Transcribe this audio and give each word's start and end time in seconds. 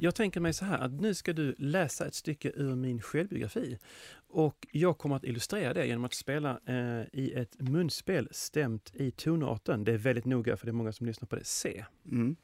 Jag 0.00 0.14
tänker 0.14 0.40
mig 0.40 0.52
så 0.52 0.64
här 0.64 0.78
att 0.78 0.92
nu 0.92 1.14
ska 1.14 1.32
du 1.32 1.54
läsa 1.58 2.06
ett 2.06 2.14
stycke 2.14 2.52
ur 2.54 2.74
min 2.74 3.00
självbiografi 3.02 3.78
och 4.28 4.66
jag 4.72 4.98
kommer 4.98 5.16
att 5.16 5.24
illustrera 5.24 5.74
det 5.74 5.86
genom 5.86 6.04
att 6.04 6.14
spela 6.14 6.60
eh, 6.66 7.02
i 7.12 7.32
ett 7.36 7.60
munspel 7.60 8.28
stämt 8.30 8.92
i 8.94 9.10
tonarten. 9.10 9.84
Det 9.84 9.92
är 9.92 9.98
väldigt 9.98 10.24
noga 10.24 10.56
för 10.56 10.66
det 10.66 10.70
är 10.70 10.74
många 10.74 10.92
som 10.92 11.06
lyssnar 11.06 11.26
på 11.26 11.36
det 11.36 11.44
C. 11.44 11.84
Mm. 12.10 12.36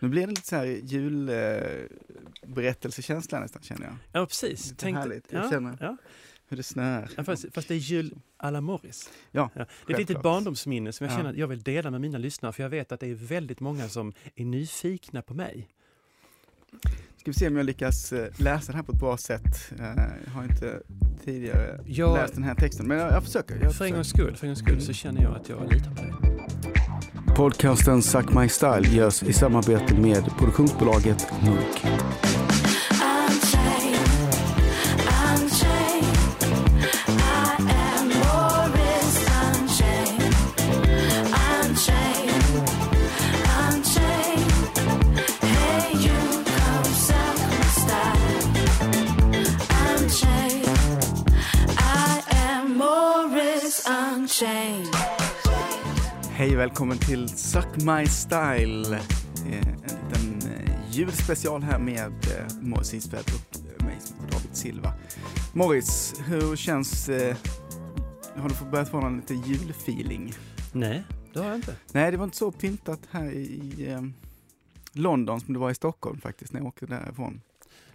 Nu 0.00 0.08
blir 0.08 0.20
det 0.22 0.26
lite 0.26 0.46
så 0.46 0.56
här 0.56 0.64
julberättelsekänsla 0.66 3.40
nästan 3.40 3.62
känner 3.62 3.86
jag. 3.86 3.96
Ja, 4.12 4.26
precis. 4.26 4.70
Lite 4.70 4.88
härligt. 4.90 5.32
Jag 5.32 5.50
känner- 5.50 5.76
ja. 5.80 5.96
Hur 6.48 6.56
det 6.56 6.62
snöar. 6.62 7.10
Ja, 7.16 7.24
fast, 7.24 7.46
fast 7.54 7.68
det 7.68 7.74
är 7.74 7.78
jul 7.78 8.14
à 8.36 8.50
la 8.50 8.60
Morris. 8.60 9.10
Ja, 9.30 9.50
Det 9.54 9.60
är 9.60 9.66
ett 9.92 9.98
litet 9.98 10.22
barndomsminne 10.22 10.92
som 10.92 11.04
jag 11.06 11.12
Ja. 11.12 11.16
känner 11.16 11.30
att 11.30 11.36
jag 11.36 11.48
vill 11.48 11.62
dela 11.62 11.90
med 11.90 12.00
mina 12.00 12.18
lyssnare 12.18 12.52
för 12.52 12.62
jag 12.62 12.70
vet 12.70 12.92
att 12.92 13.00
det 13.00 13.06
är 13.06 13.14
väldigt 13.14 13.60
många 13.60 13.88
som 13.88 14.12
är 14.34 14.44
nyfikna 14.44 15.22
på 15.22 15.34
mig. 15.34 15.68
Ska 17.16 17.30
vi 17.30 17.32
se 17.34 17.48
om 17.48 17.56
jag 17.56 17.66
lyckas 17.66 18.12
eh, 18.12 18.26
läsa 18.36 18.72
det 18.72 18.76
här 18.78 18.82
på 18.84 18.92
ett 18.92 18.98
bra 18.98 19.16
sätt. 19.16 19.72
Eh, 19.78 19.84
Jag 20.24 20.32
har 20.34 20.42
inte 20.44 20.80
tidigare 21.24 21.80
Jag- 21.86 22.14
läst 22.16 22.34
den 22.34 22.44
här 22.44 22.54
texten, 22.54 22.86
men 22.86 22.98
jag, 22.98 23.12
jag 23.12 23.24
försöker. 23.24 23.58
Jag 23.62 23.74
För 23.74 23.84
en 23.84 23.92
gångs 23.92 24.12
försöker. 24.12 24.24
skull, 24.24 24.36
för 24.36 24.46
en 24.46 24.50
gångs 24.50 24.58
skull 24.58 24.80
så 24.80 24.92
känner 24.92 25.22
jag 25.22 25.36
att 25.36 25.48
jag 25.48 25.72
litar 25.72 25.90
på 25.90 26.02
dig. 26.02 26.12
Podcasten 27.36 28.02
Suck 28.02 28.34
My 28.34 28.48
Style 28.48 28.88
görs 28.96 29.22
i 29.22 29.32
samarbete 29.32 29.94
med 30.00 30.24
produktionsbolaget 30.38 31.26
Munk. 31.44 31.86
Välkommen 56.76 56.98
till 56.98 57.28
Suck 57.28 57.76
My 57.76 58.06
Style. 58.06 58.96
Eh, 58.96 59.68
En 59.68 59.80
liten 59.82 60.52
eh, 60.52 60.96
julspecial 60.96 61.62
här 61.62 61.78
med 61.78 62.06
eh, 62.06 62.56
Morris 62.60 62.94
Isfält 62.94 63.26
och 63.26 63.84
mig 63.84 63.96
som 64.00 64.20
heter 64.20 64.32
David 64.32 64.56
Silva. 64.56 64.92
Morris, 65.54 66.14
hur 66.26 66.56
känns... 66.56 67.08
Har 68.34 68.48
du 68.48 68.70
börjat 68.70 68.90
få 68.90 69.00
någon 69.00 69.16
lite 69.16 69.34
julfeeling? 69.34 70.32
Nej, 70.72 71.04
det 71.32 71.38
har 71.38 71.46
jag 71.46 71.56
inte. 71.56 71.76
Nej, 71.92 72.10
det 72.10 72.16
var 72.16 72.24
inte 72.24 72.36
så 72.36 72.52
pyntat 72.52 73.00
här 73.10 73.30
i 73.30 74.10
London 74.92 75.40
som 75.40 75.54
det 75.54 75.60
var 75.60 75.70
i 75.70 75.74
Stockholm 75.74 76.20
faktiskt 76.20 76.52
när 76.52 76.60
jag 76.60 76.66
åkte 76.66 76.86
därifrån. 76.86 77.40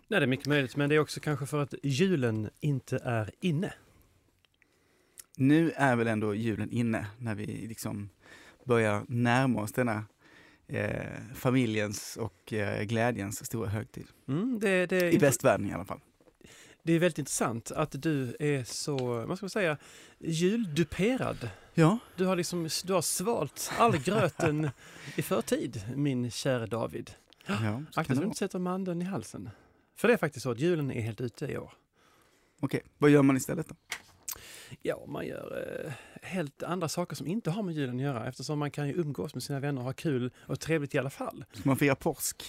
Nej, 0.07 0.19
det 0.19 0.25
är 0.25 0.27
mycket 0.27 0.47
möjligt, 0.47 0.75
men 0.75 0.89
det 0.89 0.95
är 0.95 0.99
också 0.99 1.19
kanske 1.19 1.45
för 1.45 1.61
att 1.61 1.73
julen 1.83 2.49
inte 2.59 2.99
är 3.03 3.31
inne. 3.41 3.73
Nu 5.37 5.71
är 5.71 5.95
väl 5.95 6.07
ändå 6.07 6.35
julen 6.35 6.71
inne 6.71 7.05
när 7.17 7.35
vi 7.35 7.45
liksom 7.45 8.09
börjar 8.65 9.05
närma 9.07 9.61
oss 9.61 9.71
denna 9.71 10.05
eh, 10.67 11.05
familjens 11.35 12.17
och 12.17 12.53
eh, 12.53 12.83
glädjens 12.83 13.45
stora 13.45 13.69
högtid. 13.69 14.07
Mm, 14.27 14.59
det, 14.59 14.85
det, 14.85 15.11
I 15.13 15.17
västvärlden 15.17 15.69
i 15.69 15.73
alla 15.73 15.85
fall. 15.85 15.99
det 16.83 16.93
är 16.93 16.99
väldigt 16.99 17.19
intressant 17.19 17.71
att 17.71 18.01
du 18.01 18.35
är 18.39 18.63
så, 18.63 18.97
vad 19.25 19.37
ska 19.37 19.43
man 19.43 19.49
säga, 19.49 19.77
julduperad. 20.19 21.49
Ja, 21.73 21.97
Du 22.15 22.25
har 22.25 22.35
liksom, 22.35 22.69
du 22.83 22.93
har 22.93 23.01
svalt 23.01 23.71
all 23.77 23.97
gröten 23.97 24.69
i 25.15 25.21
förtid, 25.21 25.83
min 25.95 26.31
kära 26.31 26.67
David. 26.67 27.11
ja 27.45 27.83
Akta 27.95 28.15
så 28.15 28.21
du 28.21 28.25
inte 28.25 28.37
sätter 28.37 28.59
mandeln 28.59 29.01
i 29.01 29.05
halsen. 29.05 29.49
För 29.95 30.07
det 30.07 30.13
är 30.13 30.17
faktiskt 30.17 30.43
så 30.43 30.51
att 30.51 30.59
julen 30.59 30.91
är 30.91 31.01
helt 31.01 31.21
ute 31.21 31.45
i 31.45 31.57
år. 31.57 31.73
Okej, 32.59 32.81
vad 32.97 33.09
gör 33.09 33.21
man 33.23 33.37
istället 33.37 33.67
då? 33.69 33.75
Ja, 34.81 35.05
man 35.07 35.27
gör 35.27 35.83
eh, 35.85 35.93
helt 36.21 36.63
andra 36.63 36.89
saker 36.89 37.15
som 37.15 37.27
inte 37.27 37.51
har 37.51 37.63
med 37.63 37.75
julen 37.75 37.95
att 37.95 38.01
göra 38.01 38.27
eftersom 38.27 38.59
man 38.59 38.71
kan 38.71 38.87
ju 38.87 38.93
umgås 38.93 39.33
med 39.33 39.43
sina 39.43 39.59
vänner 39.59 39.81
och 39.81 39.85
ha 39.85 39.93
kul 39.93 40.31
och 40.37 40.59
trevligt 40.59 40.95
i 40.95 40.97
alla 40.97 41.09
fall. 41.09 41.45
Ska 41.53 41.69
man 41.69 41.77
fira 41.77 41.95
påsk? 41.95 42.43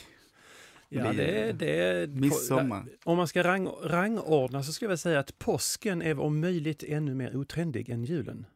Ja, 0.89 1.13
det, 1.13 1.53
det, 1.53 2.09
midsommar. 2.11 2.85
Om 3.05 3.17
man 3.17 3.29
ska 3.29 3.43
rang, 3.43 3.69
rangordna 3.83 4.63
så 4.63 4.73
skulle 4.73 4.93
jag 4.93 4.99
säga 4.99 5.19
att 5.19 5.39
påsken 5.39 6.03
är 6.03 6.19
om 6.19 6.41
möjligt 6.41 6.83
ännu 6.83 7.15
mer 7.15 7.37
otrendig 7.37 7.89
än 7.89 8.05
julen. 8.05 8.47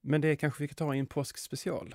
Men 0.00 0.20
det 0.20 0.36
kanske 0.36 0.62
vi 0.62 0.68
kan 0.68 0.74
ta 0.74 0.94
i 0.94 0.98
en 0.98 1.06
påskspecial. 1.06 1.94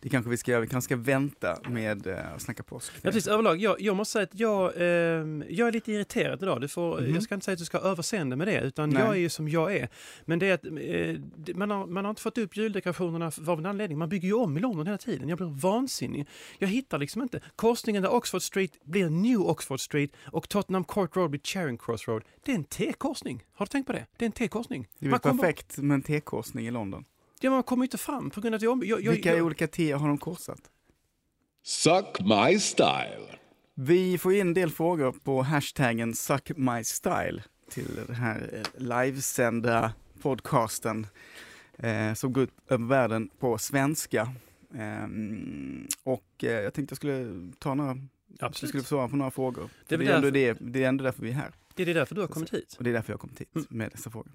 Det 0.00 0.08
kanske 0.08 0.30
vi 0.30 0.36
ska 0.36 0.50
göra. 0.50 0.60
Vi 0.60 0.66
kanske 0.66 0.86
ska 0.88 0.96
vänta 0.96 1.58
med 1.68 2.06
eh, 2.06 2.32
att 2.34 2.42
snacka 2.42 2.62
påsk. 2.62 2.92
Ja, 2.94 3.00
precis, 3.02 3.26
överlag, 3.26 3.60
jag, 3.60 3.80
jag 3.80 3.96
måste 3.96 4.12
säga 4.12 4.22
att 4.22 4.40
jag, 4.40 4.72
ehm, 4.76 5.44
jag 5.48 5.68
är 5.68 5.72
lite 5.72 5.92
irriterad 5.92 6.42
idag. 6.42 6.60
Du 6.60 6.68
får, 6.68 7.00
Mhm. 7.00 7.14
Jag 7.14 7.22
ska 7.22 7.34
inte 7.34 7.44
säga 7.44 7.52
att 7.52 7.58
du 7.58 7.64
ska 7.64 7.78
ha 7.78 7.88
överseende 7.90 8.36
med 8.36 8.46
det, 8.46 8.60
utan 8.60 8.90
Nej. 8.90 9.02
jag 9.02 9.14
är 9.14 9.18
ju 9.18 9.28
som 9.28 9.48
jag 9.48 9.76
är. 9.76 9.88
Men 10.24 10.38
det 10.38 10.46
är 10.46 10.54
att 10.54 10.64
eh, 10.64 11.54
man, 11.56 11.70
har, 11.70 11.86
man 11.86 12.04
har 12.04 12.10
inte 12.10 12.22
fått 12.22 12.38
upp 12.38 12.56
juldekorationerna 12.56 13.32
av 13.46 13.58
en 13.58 13.66
anledning. 13.66 13.98
Man 13.98 14.08
bygger 14.08 14.28
ju 14.28 14.34
om 14.34 14.56
i 14.56 14.60
London 14.60 14.86
hela 14.86 14.98
tiden. 14.98 15.28
Jag 15.28 15.38
blir 15.38 15.60
vansinnig. 15.60 16.26
Jag 16.58 16.68
hittar 16.68 16.98
liksom 16.98 17.22
inte. 17.22 17.40
Korsningen 17.56 18.02
där 18.02 18.12
Oxford 18.14 18.42
Street 18.42 18.72
blir 18.84 19.10
New 19.10 19.40
Oxford 19.40 19.80
Street 19.80 20.10
och 20.24 20.48
Tottenham 20.48 20.84
Court 20.84 21.16
Road 21.16 21.30
blir 21.30 21.40
Charing 21.44 21.78
Cross 21.78 22.08
Road. 22.08 22.22
Det 22.44 22.52
är 22.52 22.56
en 22.56 22.64
T-korsning. 22.64 23.44
Har 23.52 23.66
du 23.66 23.70
tänkt 23.70 23.86
på 23.86 23.92
det? 23.92 24.06
Det 24.16 24.24
är 24.24 24.26
en 24.26 24.32
T-korsning. 24.32 24.88
Det 24.98 25.06
är 25.06 25.18
perfekt 25.18 25.78
med 25.78 25.94
en 25.94 26.02
T-korsning 26.02 26.66
i 26.66 26.70
London. 26.70 27.04
Ja, 27.40 27.50
man 27.50 27.62
kommer 27.62 27.84
inte 27.84 27.98
fram 27.98 28.30
på 28.30 28.40
grund 28.40 28.54
av 28.54 28.56
att 28.56 28.62
jag... 28.62 28.84
jag, 28.84 29.02
jag, 29.04 29.12
Vilka 29.12 29.36
jag 29.36 29.46
olika 29.46 29.66
T 29.66 29.92
har 29.92 30.08
de 30.08 30.18
korsat? 30.18 30.60
Suck 31.62 32.20
My 32.20 32.58
Style. 32.58 33.38
Vi 33.74 34.18
får 34.18 34.32
in 34.34 34.40
en 34.40 34.54
del 34.54 34.70
frågor 34.70 35.12
på 35.12 35.42
hashtaggen 35.42 36.14
suckmystyle 36.14 37.42
till 37.70 37.94
den 38.06 38.14
här 38.16 38.50
eh, 38.52 38.82
livesända 38.82 39.92
podcasten 40.22 41.06
eh, 41.78 42.14
som 42.14 42.32
går 42.32 42.42
ut 42.44 42.50
över 42.68 42.84
världen 42.86 43.30
på 43.38 43.58
svenska. 43.58 44.32
Ehm, 44.74 45.86
och 46.02 46.44
eh, 46.44 46.50
jag 46.50 46.74
tänkte 46.74 46.92
jag 46.92 46.96
skulle 46.96 47.50
ta 47.58 47.74
några, 47.74 47.90
jag 48.38 48.46
Absolut. 48.48 48.68
skulle 48.68 48.82
få 48.82 48.88
svara 48.88 49.08
på 49.08 49.16
några 49.16 49.30
frågor. 49.30 49.70
Det 49.88 49.96
Det 49.96 50.04
är 50.04 50.08
är, 50.08 50.12
väl 50.12 50.16
ändå 50.16 50.30
det, 50.30 50.56
det 50.60 50.84
är 50.84 50.88
ändå 50.88 51.04
därför 51.04 51.22
vi 51.22 51.28
är 51.30 51.34
här. 51.34 51.52
Det 51.74 51.82
är 51.82 51.94
därför 51.94 52.14
du 52.14 52.20
har 52.20 52.28
kommit 52.28 52.54
hit. 52.54 52.74
Och 52.78 52.84
det 52.84 52.90
är 52.90 52.94
därför 52.94 53.12
jag 53.12 53.16
har 53.16 53.20
kommit 53.20 53.40
hit 53.40 53.54
Mm. 53.54 53.66
med 53.70 53.90
dessa 53.90 54.10
frågor. 54.10 54.32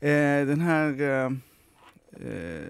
Eh, 0.00 0.46
den 0.46 0.60
här 0.60 1.30
eh, 2.20 2.68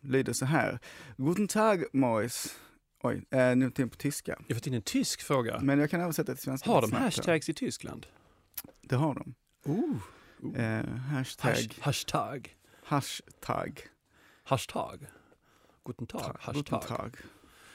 lyder 0.00 0.32
så 0.32 0.44
här. 0.44 0.78
Guten 1.16 1.48
Tag 1.48 1.84
Morris. 1.92 2.58
Oj, 3.02 3.24
eh, 3.30 3.56
nu 3.56 3.70
till 3.70 3.88
på 3.88 3.96
tyska. 3.96 4.36
Jag 4.46 4.54
har 4.54 4.58
fått 4.58 4.66
in 4.66 4.74
en 4.74 4.82
tysk 4.82 5.22
fråga. 5.22 5.60
Men 5.62 5.78
jag 5.78 5.90
kan 5.90 6.00
översätta 6.00 6.34
till 6.34 6.42
svenska. 6.42 6.70
Har 6.70 6.80
de 6.80 6.86
snabbt 6.88 7.00
här. 7.00 7.04
hashtags 7.04 7.48
i 7.48 7.54
Tyskland? 7.54 8.06
Det 8.80 8.96
har 8.96 9.14
de. 9.14 9.34
Oh. 9.64 9.96
Eh, 10.56 10.86
hashtag. 10.96 11.50
Hash, 11.50 11.68
hashtag. 11.80 12.56
Hashtag. 12.84 13.80
Hashtag. 14.44 15.06
Guten 15.84 16.06
Tag. 16.06 16.20
Tag. 16.20 16.36
Hashtag. 16.40 16.80
Guten 16.80 16.96
Tag. 16.96 17.16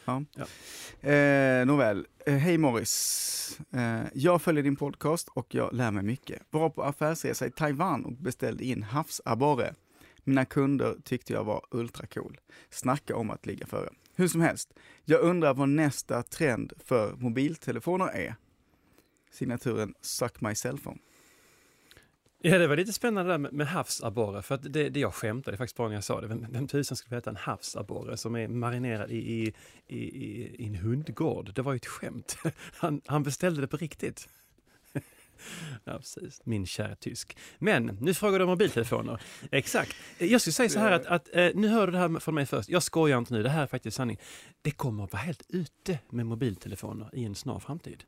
Ja. 0.05 0.23
Ja. 0.35 1.09
Eh, 1.09 1.65
nåväl, 1.65 2.07
eh, 2.25 2.33
hej 2.35 2.57
Morris. 2.57 3.59
Eh, 3.71 4.01
jag 4.13 4.41
följer 4.41 4.63
din 4.63 4.75
podcast 4.75 5.27
och 5.27 5.55
jag 5.55 5.73
lär 5.73 5.91
mig 5.91 6.03
mycket. 6.03 6.41
Var 6.49 6.69
på 6.69 6.83
affärsresa 6.83 7.45
i 7.45 7.51
Taiwan 7.51 8.05
och 8.05 8.13
beställde 8.13 8.65
in 8.65 8.83
havsabborre. 8.83 9.73
Mina 10.23 10.45
kunder 10.45 10.95
tyckte 11.03 11.33
jag 11.33 11.43
var 11.43 11.65
ultracool. 11.71 12.39
Snacka 12.69 13.15
om 13.15 13.29
att 13.29 13.45
ligga 13.45 13.65
före. 13.65 13.89
Hur 14.15 14.27
som 14.27 14.41
helst, 14.41 14.73
jag 15.05 15.21
undrar 15.21 15.53
vad 15.53 15.69
nästa 15.69 16.23
trend 16.23 16.73
för 16.85 17.15
mobiltelefoner 17.15 18.07
är. 18.07 18.35
Signaturen 19.31 19.93
Suck 20.01 20.41
My 20.41 20.55
Cellphone. 20.55 20.97
Ja, 22.45 22.57
det 22.57 22.67
var 22.67 22.75
lite 22.75 22.93
spännande 22.93 23.31
där 23.31 23.37
med, 23.37 23.53
med 23.53 23.67
havsabborre. 23.67 24.41
För 24.41 24.55
att 24.55 24.73
det, 24.73 24.89
det 24.89 24.99
jag 24.99 25.13
skämtade 25.13 25.57
faktiskt 25.57 25.77
bara 25.77 25.87
när 25.87 25.95
jag 25.95 26.03
sa 26.03 26.21
det. 26.21 26.27
Vem, 26.27 26.45
vem 26.49 26.67
tusan 26.67 26.97
skulle 26.97 27.17
äta 27.17 27.29
en 27.29 27.35
havsabborre 27.35 28.17
som 28.17 28.35
är 28.35 28.47
marinerad 28.47 29.11
i, 29.11 29.15
i, 29.15 29.53
i, 29.87 29.97
i, 29.97 30.55
i 30.55 30.67
en 30.67 30.75
hundgård? 30.75 31.53
Det 31.53 31.61
var 31.61 31.73
ju 31.73 31.77
ett 31.77 31.85
skämt. 31.85 32.37
Han, 32.73 33.01
han 33.05 33.23
beställde 33.23 33.61
det 33.61 33.67
på 33.67 33.77
riktigt. 33.77 34.29
Ja, 35.83 35.97
precis. 35.97 36.41
Min 36.43 36.65
kära 36.65 36.95
tysk. 36.95 37.37
Men 37.59 37.97
nu 38.01 38.13
frågar 38.13 38.39
du 38.39 38.45
om 38.45 38.49
mobiltelefoner. 38.49 39.21
Exakt. 39.51 39.95
Jag 40.17 40.41
skulle 40.41 40.53
säga 40.53 40.69
så 40.69 40.79
här 40.79 40.91
att, 40.91 41.05
att 41.05 41.35
eh, 41.35 41.49
nu 41.55 41.67
hör 41.67 41.87
du 41.87 41.91
det 41.91 41.99
här 41.99 42.19
från 42.19 42.35
mig 42.35 42.45
först. 42.45 42.69
Jag 42.69 42.83
skojar 42.83 43.17
inte 43.17 43.33
nu, 43.33 43.43
det 43.43 43.49
här 43.49 43.63
är 43.63 43.67
faktiskt 43.67 43.97
sanning. 43.97 44.19
Det 44.61 44.71
kommer 44.71 45.03
att 45.03 45.13
vara 45.13 45.21
helt 45.21 45.43
ute 45.49 45.99
med 46.09 46.25
mobiltelefoner 46.25 47.09
i 47.13 47.23
en 47.23 47.35
snar 47.35 47.59
framtid. 47.59 48.03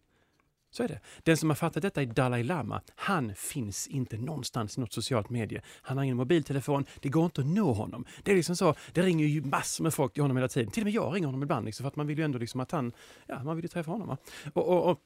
Så 0.76 0.84
är 0.84 0.88
det. 0.88 1.00
Den 1.24 1.38
som 1.38 1.50
har 1.50 1.56
fattat 1.56 1.82
detta 1.82 2.02
är 2.02 2.06
Dalai 2.06 2.44
Lama. 2.44 2.82
Han 2.96 3.36
finns 3.36 3.88
inte 3.88 4.18
någonstans 4.18 4.78
i 4.78 4.82
något 4.82 4.94
socialt 4.94 5.30
medie. 5.30 5.62
Han 5.82 5.98
har 5.98 6.04
ingen 6.04 6.18
mobiltelefon, 6.18 6.86
det 7.00 7.10
går 7.10 7.26
inte 7.26 7.42
att 7.42 7.48
nå 7.48 7.74
honom. 7.74 8.06
Det 8.24 8.32
är 8.32 8.36
liksom 8.36 8.56
så, 8.56 8.76
det 8.94 9.02
ringer 9.02 9.26
ju 9.26 9.42
massor 9.42 9.84
med 9.84 9.94
folk 9.94 10.14
till 10.14 10.24
honom 10.24 10.38
hela 10.38 10.48
tiden. 10.48 10.72
Till 10.72 10.84
och 10.84 10.86
med 10.86 10.94
jag 10.94 11.16
ringer 11.16 11.26
honom 11.26 11.44
ibland, 11.44 11.66
liksom, 11.66 11.84
för 11.84 11.88
att 11.88 11.96
man 11.96 12.08
vill 12.08 12.18
ju 12.18 12.24
ändå 12.24 12.38
liksom 12.38 12.60
att 12.60 12.72
han, 12.72 12.92
ja, 13.28 13.44
man 13.44 13.56
vill 13.56 13.66
ju 13.66 13.70
träffa 13.70 13.92
honom. 13.92 14.08
Va? 14.08 14.18
Och, 14.54 14.68
och, 14.68 14.92
och 14.92 15.00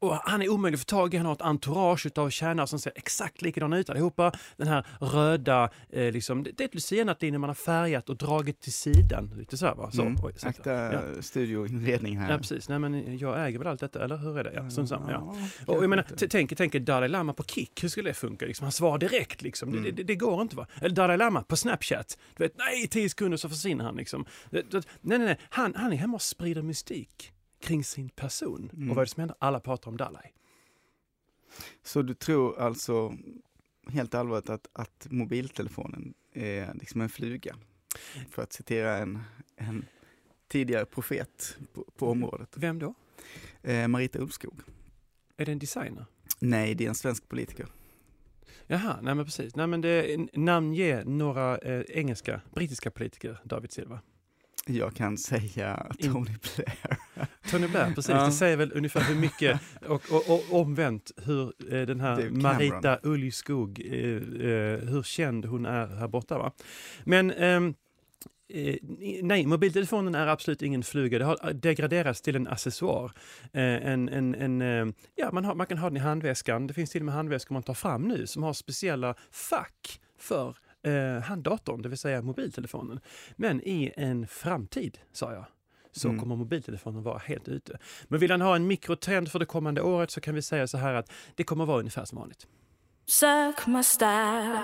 och 0.00 0.14
han 0.14 0.42
är 0.42 0.48
omöjlig 0.48 0.76
att 0.76 0.80
få 0.80 0.84
tag 0.84 1.14
i, 1.14 1.16
han 1.16 1.26
har 1.26 1.32
ett 1.32 1.42
entourage 1.42 2.06
av 2.18 2.30
tjänare 2.30 2.66
som 2.66 2.78
ser 2.78 2.92
exakt 2.96 3.42
likadana 3.42 3.78
ut 3.78 3.90
allihopa. 3.90 4.32
Den 4.56 4.68
här 4.68 4.86
röda, 5.00 5.70
eh, 5.90 6.12
liksom, 6.12 6.42
det 6.42 6.60
är 6.60 6.64
ett 6.64 6.74
lucianatt 6.74 7.20
när 7.22 7.38
man 7.38 7.50
har 7.50 7.54
färgat 7.54 8.08
och 8.08 8.16
dragit 8.16 8.60
till 8.60 8.72
sidan. 8.72 9.30
Lite 9.38 9.56
så 9.56 9.66
här 9.66 9.74
va? 9.74 9.90
Så, 9.90 10.02
Mm. 10.02 10.16
oj, 10.24 10.32
ursäkta. 10.36 10.48
Akta 10.48 10.72
Ja. 11.16 11.22
studioinredning 11.22 12.18
här. 12.18 12.32
Ja 12.32 12.38
precis, 12.38 12.68
nej 12.68 12.78
men 12.78 13.18
jag 13.18 13.46
äger 13.48 13.58
väl 13.58 13.68
allt 13.68 13.80
detta, 13.80 14.04
eller 14.04 14.16
hur 14.16 14.38
är 14.38 14.44
det? 14.44 14.52
Ja, 14.54 14.86
samma, 14.86 15.10
ja. 15.12 15.34
Ja, 15.66 15.72
Och 15.74 15.82
jag 15.82 15.90
menar, 15.90 16.04
tänk, 16.30 16.56
tänk 16.56 16.72
Dalai 16.72 17.08
Lama 17.08 17.32
på 17.32 17.42
Kik, 17.44 17.84
hur 17.84 17.88
skulle 17.88 18.10
det 18.10 18.14
funka? 18.14 18.46
Liksom, 18.46 18.64
han 18.64 18.72
svarar 18.72 18.98
direkt 18.98 19.42
liksom, 19.42 19.82
det, 19.82 19.90
det, 19.90 20.02
det 20.02 20.14
går 20.16 20.42
inte 20.42 20.56
va? 20.56 20.66
Eller 20.80 20.94
Dalai 20.94 21.16
Lama 21.16 21.42
på 21.42 21.56
Snapchat, 21.56 22.18
du 22.36 22.44
vet, 22.44 22.52
nej, 22.58 22.88
tio 22.88 23.08
sekunder 23.08 23.36
så 23.36 23.48
försvinner 23.48 23.84
han 23.84 23.96
liksom. 23.96 24.24
Nej, 24.50 24.64
nej, 25.00 25.18
nej, 25.18 25.38
han, 25.48 25.74
han 25.76 25.92
är 25.92 25.96
hemma 25.96 26.14
och 26.14 26.22
sprider 26.22 26.62
mystik 26.62 27.32
kring 27.60 27.84
sin 27.84 28.08
person. 28.08 28.70
Mm. 28.74 28.90
Och 28.90 28.96
vad 28.96 29.02
är 29.02 29.06
det 29.06 29.10
som 29.10 29.20
händer? 29.20 29.36
Alla 29.40 29.60
pratar 29.60 29.90
om 29.90 29.96
Dalai. 29.96 30.32
Så 31.82 32.02
du 32.02 32.14
tror 32.14 32.58
alltså, 32.60 33.16
helt 33.88 34.14
allvarligt, 34.14 34.50
att, 34.50 34.68
att 34.72 35.06
mobiltelefonen 35.10 36.14
är 36.32 36.74
liksom 36.74 37.00
en 37.00 37.08
fluga? 37.08 37.56
För 38.30 38.42
att 38.42 38.52
citera 38.52 38.96
en, 38.96 39.18
en 39.56 39.84
tidigare 40.48 40.84
profet 40.84 41.56
på, 41.72 41.84
på 41.96 42.10
området. 42.10 42.48
Vem 42.54 42.78
då? 42.78 42.94
Eh, 43.62 43.88
Marita 43.88 44.18
Ulvskog. 44.18 44.60
Är 45.36 45.46
det 45.46 45.52
en 45.52 45.58
designer? 45.58 46.06
Nej, 46.38 46.74
det 46.74 46.84
är 46.84 46.88
en 46.88 46.94
svensk 46.94 47.28
politiker. 47.28 47.66
Jaha, 48.66 48.98
nej 49.02 49.14
men 49.14 49.24
precis. 49.24 49.56
Nej 49.56 49.66
men 49.66 49.80
det, 49.80 50.16
namnge 50.32 51.04
några 51.04 51.58
eh, 51.58 51.82
engelska, 51.88 52.40
brittiska 52.54 52.90
politiker, 52.90 53.38
David 53.44 53.72
Silva. 53.72 54.00
Jag 54.66 54.94
kan 54.94 55.18
säga 55.18 55.86
In- 55.98 56.12
Tony 56.12 56.34
Blair. 56.56 56.98
Tony 57.50 57.68
Blair, 57.68 57.94
precis. 57.94 58.10
Ja. 58.10 58.24
Det 58.24 58.32
säger 58.32 58.56
väl 58.56 58.72
ungefär 58.74 59.00
hur 59.00 59.14
mycket, 59.14 59.60
och, 59.86 60.02
och, 60.10 60.30
och 60.30 60.60
omvänt 60.60 61.10
hur 61.16 61.52
eh, 61.74 61.86
den 61.86 62.00
här. 62.00 62.30
Marita 62.30 62.98
Ulvskog, 63.02 63.80
eh, 63.80 63.94
eh, 63.94 64.78
hur 64.78 65.02
känd 65.02 65.44
hon 65.44 65.66
är 65.66 65.86
här 65.86 66.08
borta. 66.08 66.38
Va? 66.38 66.52
Men 67.04 67.30
ehm, 67.30 67.74
eh, 68.48 68.76
nej, 69.22 69.46
mobiltelefonen 69.46 70.14
är 70.14 70.26
absolut 70.26 70.62
ingen 70.62 70.82
fluga. 70.82 71.18
Det 71.18 71.24
har 71.24 71.52
degraderats 71.52 72.22
till 72.22 72.36
en 72.36 72.48
accessoar. 72.48 73.12
Eh, 73.52 73.62
en, 73.62 74.08
en, 74.08 74.34
en, 74.34 74.62
eh, 74.62 74.94
ja, 75.14 75.30
man, 75.32 75.44
har, 75.44 75.54
man 75.54 75.66
kan 75.66 75.78
ha 75.78 75.88
den 75.88 75.96
i 75.96 76.00
handväskan. 76.00 76.66
Det 76.66 76.74
finns 76.74 76.90
till 76.90 77.00
och 77.00 77.06
med 77.06 77.14
handväskor 77.14 77.54
man 77.54 77.62
tar 77.62 77.74
fram 77.74 78.02
nu 78.02 78.26
som 78.26 78.42
har 78.42 78.52
speciella 78.52 79.14
fack 79.30 80.00
för 80.18 80.56
eh, 80.82 81.22
handdatorn, 81.22 81.82
det 81.82 81.88
vill 81.88 81.98
säga 81.98 82.22
mobiltelefonen. 82.22 83.00
Men 83.36 83.60
i 83.60 83.92
en 83.96 84.26
framtid, 84.26 84.98
sa 85.12 85.32
jag, 85.32 85.44
så 85.98 86.08
Mm. 86.08 86.20
kommer 86.20 86.36
mobiltelefonen 86.36 87.02
vara 87.02 87.18
helt 87.18 87.48
ute. 87.48 87.78
Men 88.08 88.20
vill 88.20 88.30
han 88.30 88.40
ha 88.40 88.56
en 88.56 88.66
mikrotrend 88.66 89.30
för 89.30 89.38
det 89.38 89.46
kommande 89.46 89.82
året 89.82 90.10
så 90.10 90.20
kan 90.20 90.34
vi 90.34 90.42
säga 90.42 90.66
så 90.66 90.78
här 90.78 90.94
att 90.94 91.12
det 91.34 91.44
kommer 91.44 91.66
vara 91.66 91.78
ungefär 91.78 92.04
som 92.04 92.18
vanligt. 92.18 92.46
Style. 93.82 94.60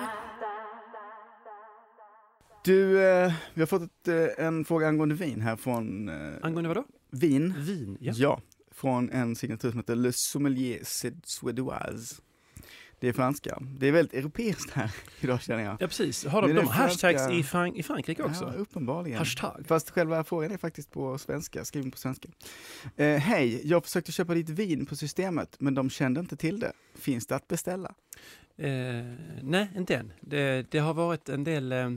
Du, 2.65 3.03
eh, 3.09 3.33
vi 3.55 3.61
har 3.63 3.67
fått 3.67 3.83
ett, 3.83 4.09
eh, 4.39 4.47
en 4.47 4.65
fråga 4.65 4.89
angående 4.89 5.15
vin 5.15 5.41
här 5.41 5.57
från 5.57 6.09
eh, 6.09 6.33
Angående 6.43 6.69
vad 6.69 6.77
då? 6.77 6.85
vin. 7.11 7.55
Vin, 7.59 7.97
ja. 8.01 8.13
Ja, 8.17 8.41
från 8.73 9.11
en 9.11 9.37
signatur 9.37 9.71
som 9.71 9.79
heter 9.79 9.95
Le 9.97 10.13
Sommelier 10.13 10.81
Suédoise. 11.25 12.15
Det 13.05 13.09
är 13.09 13.13
franska. 13.13 13.59
Det 13.79 13.87
är 13.89 13.93
väldigt 13.93 14.15
europeiskt 14.15 14.71
här 14.71 14.91
idag 15.21 15.43
känner 15.43 15.65
jag. 15.65 15.77
Ja 15.81 15.87
precis, 15.87 16.25
har 16.27 16.43
de, 16.43 16.53
de 16.55 16.67
hashtags 16.67 17.01
franska- 17.23 17.33
i, 17.35 17.43
Frank- 17.43 17.77
i 17.77 17.83
Frankrike 17.83 18.23
också? 18.23 18.45
Ja, 18.45 18.61
uppenbarligen. 18.61 19.19
Hashtag. 19.19 19.65
Fast 19.67 19.91
själva 19.91 20.25
frågan 20.25 20.51
är 20.53 20.57
faktiskt 20.57 20.91
på 20.91 21.19
svenska, 21.19 21.65
skriven 21.65 21.91
på 21.91 21.99
svenska. 21.99 22.29
Eh, 22.97 23.17
Hej, 23.17 23.61
jag 23.69 23.85
försökte 23.85 24.13
köpa 24.13 24.35
ditt 24.35 24.49
vin 24.51 24.87
på 24.87 24.97
systemet, 24.97 25.57
men 25.59 25.75
de 25.75 25.91
kände 25.91 26.21
inte 26.21 26.37
till 26.37 26.61
det. 26.61 26.73
Finns 26.95 27.27
det 27.27 27.37
att 27.37 27.49
beställa? 27.49 27.95
Eh, 28.57 28.71
nej, 29.43 29.69
inte 29.77 29.97
än. 29.97 30.13
Det, 30.21 30.67
det 30.71 30.79
har 30.79 30.95
varit 30.95 31.29
en 31.29 31.45
del... 31.45 31.73
Eh, 31.73 31.91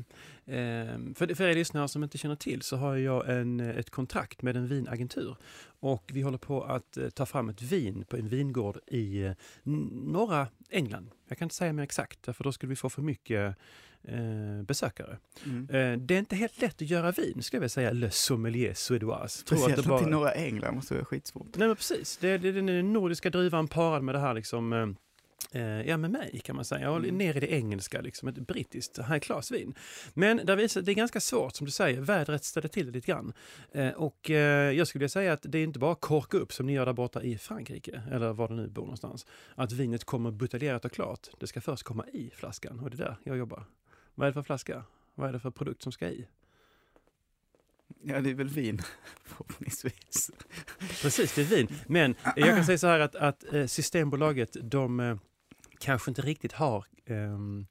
för, 1.16 1.36
för 1.36 1.48
er 1.48 1.56
lyssnare 1.56 1.88
som 1.88 2.04
inte 2.04 2.18
känner 2.18 2.36
till 2.36 2.62
så 2.62 2.78
har 2.78 2.96
jag 2.96 3.30
en, 3.30 3.60
eh, 3.60 3.78
ett 3.78 3.90
kontrakt 3.90 4.42
med 4.42 4.58
en 4.58 4.68
vinagentur. 4.68 5.36
Och 5.80 6.12
vi 6.14 6.22
håller 6.22 6.38
på 6.38 6.64
att 6.64 6.98
eh, 6.98 7.10
ta 7.10 7.26
fram 7.26 7.50
ett 7.50 7.62
vin 7.62 8.06
på 8.10 8.18
en 8.18 8.28
vingård 8.28 8.78
i 8.88 9.24
eh, 9.24 9.32
norra 9.64 10.48
England. 10.70 11.10
Jag 11.28 11.38
kan 11.38 11.46
inte 11.46 11.56
säga 11.56 11.74
mer 11.74 11.84
exakt, 11.84 12.26
för 12.26 12.44
då 12.44 12.52
skulle 12.52 12.70
vi 12.70 12.76
få 12.76 12.90
för 12.90 13.02
mycket 13.02 13.56
eh, 14.04 14.64
besökare. 14.66 15.18
Mm. 15.46 15.62
Eh, 15.70 15.98
det 16.06 16.16
är 16.16 16.20
inte 16.20 16.36
helt 16.36 16.62
lätt 16.62 16.82
att 16.82 16.90
göra 16.90 17.12
vin, 17.12 17.44
skulle 17.44 17.58
jag 17.58 17.62
vilja 17.62 17.70
säga, 17.70 17.92
Le 17.92 18.12
Sommelier 18.12 18.74
Suédoise. 18.74 19.38
Speciellt 19.40 19.76
det 19.84 19.90
bara- 19.90 20.00
till 20.00 20.08
norra 20.08 20.32
England 20.32 20.76
måste 20.76 20.94
vara 20.94 21.06
skitsvårt. 21.06 21.48
Nej 21.56 21.68
men 21.68 21.78
precis, 21.78 22.18
det 22.18 22.30
är, 22.30 22.40
den 22.40 22.94
nordiska 22.94 23.30
druvan 23.30 23.68
parad 23.68 24.04
med 24.04 24.16
det 24.16 24.20
här 24.20 24.34
liksom 24.34 24.74
eh, 24.74 24.88
Ja, 25.86 25.98
med 25.98 26.12
mig 26.12 26.42
kan 26.44 26.56
man 26.56 26.66
säga. 26.66 26.92
Och 26.92 26.98
Mm. 26.98 27.18
ner 27.18 27.38
i 27.38 27.40
det 27.40 27.52
engelska, 27.52 28.02
liksom, 28.02 28.28
ett 28.28 28.36
brittiskt 28.38 28.98
high 28.98 29.20
class-vin. 29.20 29.76
Men 30.14 30.38
där 30.46 30.56
visar, 30.56 30.82
det 30.82 30.92
är 30.92 30.96
ganska 30.96 31.20
svårt, 31.20 31.56
som 31.56 31.66
du 31.66 31.72
säger. 31.72 32.02
Vädret 32.02 32.44
ställer 32.44 32.68
till 32.68 32.86
det 32.86 32.92
lite 32.92 33.08
grann. 33.08 33.34
Eh, 33.72 33.90
och 33.90 34.30
eh, 34.30 34.72
jag 34.72 34.88
skulle 34.88 35.10
säga 35.10 35.34
att 35.34 35.42
det 35.44 35.58
är 35.58 35.64
inte 35.64 35.80
bara 35.80 35.96
korka 35.96 36.38
upp 36.38 36.54
som 36.54 36.66
ni 36.66 36.74
gör 36.74 36.86
där 36.86 36.94
borta 36.94 37.22
i 37.24 37.38
Frankrike, 37.38 38.02
eller 38.12 38.34
var 38.34 38.48
det 38.48 38.54
nu 38.54 38.68
bor 38.68 38.82
någonstans. 38.82 39.26
Att 39.56 39.72
vinet 39.72 40.04
kommer 40.04 40.32
buteljerat 40.32 40.86
och 40.86 40.92
klart. 40.92 41.28
Det 41.40 41.48
ska 41.48 41.62
först 41.62 41.84
komma 41.84 42.06
i 42.08 42.32
flaskan 42.36 42.80
och 42.80 42.90
det 42.90 42.96
är 42.96 43.06
där 43.06 43.16
jag 43.24 43.38
jobbar. 43.38 43.64
Vad 44.16 44.28
är 44.28 44.30
det 44.32 44.34
för 44.34 44.44
flaska? 44.44 44.84
Vad 45.16 45.30
är 45.30 45.34
det 45.34 45.40
för 45.40 45.52
produkt 45.52 45.82
som 45.84 45.92
ska 45.92 46.08
i? 46.08 46.28
Ja, 48.04 48.22
det 48.22 48.30
är 48.30 48.34
väl 48.34 48.50
vin 48.50 48.82
förhoppningsvis. 49.24 50.32
Precis, 51.02 51.36
det 51.36 51.42
är 51.42 51.46
vin. 51.46 51.68
Men 51.88 52.16
jag 52.36 52.56
kan 52.56 52.66
säga 52.66 52.78
så 52.78 52.88
här 52.88 53.00
att, 53.00 53.16
att 53.16 53.54
eh, 53.54 53.66
Systembolaget, 53.66 54.58
de 54.62 55.00
eh, 55.00 55.18
kanske 55.80 56.12
inte 56.12 56.22
riktigt 56.22 56.52
har 56.54 56.86
um, 57.10 57.68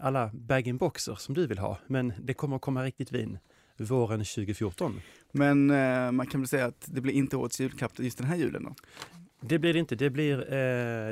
alla 0.00 0.30
bag-in-boxer 0.34 1.14
som 1.14 1.34
du 1.34 1.46
vill 1.46 1.58
ha. 1.58 1.78
Men 1.86 2.12
det 2.22 2.34
kommer 2.34 2.56
att 2.56 2.62
komma 2.62 2.84
riktigt 2.84 3.12
vin 3.12 3.38
våren 3.78 4.18
2014. 4.18 5.00
Men 5.32 5.70
eh, 5.70 6.12
man 6.12 6.26
kan 6.26 6.40
väl 6.40 6.48
säga 6.48 6.66
att 6.66 6.88
det 6.88 7.00
blir 7.00 7.12
inte 7.12 7.36
årets 7.36 7.60
julklapp 7.60 7.98
just 7.98 8.18
den 8.18 8.26
här 8.26 8.36
julen 8.36 8.64
då? 8.64 8.74
Det 9.40 9.58
blir 9.58 9.72
det 9.72 9.78
inte. 9.78 9.94
Det 9.96 10.10
blir, 10.10 10.38
eh, 10.38 10.46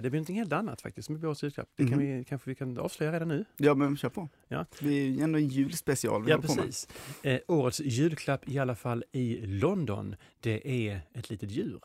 det 0.02 0.10
blir 0.10 0.10
någonting 0.10 0.36
helt 0.36 0.52
annat 0.52 0.80
faktiskt 0.80 1.06
som 1.06 1.14
blir 1.18 1.28
årets 1.28 1.42
julklapp. 1.42 1.68
Det 1.76 1.84
kan 1.88 1.98
Mhm. 1.98 2.18
vi, 2.18 2.24
kanske 2.24 2.50
vi 2.50 2.54
kan 2.54 2.78
avslöja 2.78 3.12
redan 3.12 3.28
nu. 3.28 3.44
Ja, 3.56 3.74
men 3.74 3.96
kör 3.96 4.08
på. 4.08 4.28
Ja. 4.48 4.66
Det 4.80 4.88
är 4.88 5.06
ju 5.06 5.20
ändå 5.20 5.38
en 5.38 5.48
julspecial 5.48 6.24
vi 6.24 6.30
Ja, 6.30 6.38
precis. 6.40 6.88
Eh, 7.22 7.40
årets 7.48 7.80
julklapp 7.80 8.48
i 8.48 8.58
alla 8.58 8.74
fall 8.76 9.04
i 9.12 9.46
London, 9.46 10.16
det 10.40 10.86
är 10.88 11.00
ett 11.14 11.30
litet 11.30 11.50
djur. 11.50 11.80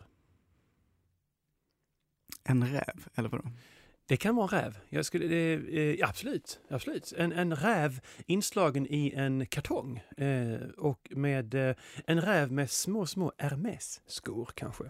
En 2.43 2.67
räv, 2.67 3.07
eller 3.15 3.29
vadå? 3.29 3.43
Det 4.05 4.17
kan 4.17 4.35
vara 4.35 4.57
en 4.57 4.63
räv. 4.63 4.77
Jag 4.89 5.05
skulle, 5.05 5.27
det, 5.27 5.53
eh, 5.99 6.09
absolut, 6.09 6.59
absolut. 6.69 7.13
En, 7.17 7.31
en 7.31 7.55
räv 7.55 7.99
inslagen 8.25 8.87
i 8.89 9.13
en 9.15 9.45
kartong. 9.45 9.97
Eh, 10.17 10.59
och 10.77 11.07
med 11.15 11.53
eh, 11.53 11.75
en 12.07 12.21
räv 12.21 12.51
med 12.51 12.69
små, 12.71 13.05
små 13.05 13.31
Hermes-skor 13.37 14.49
kanske. 14.55 14.83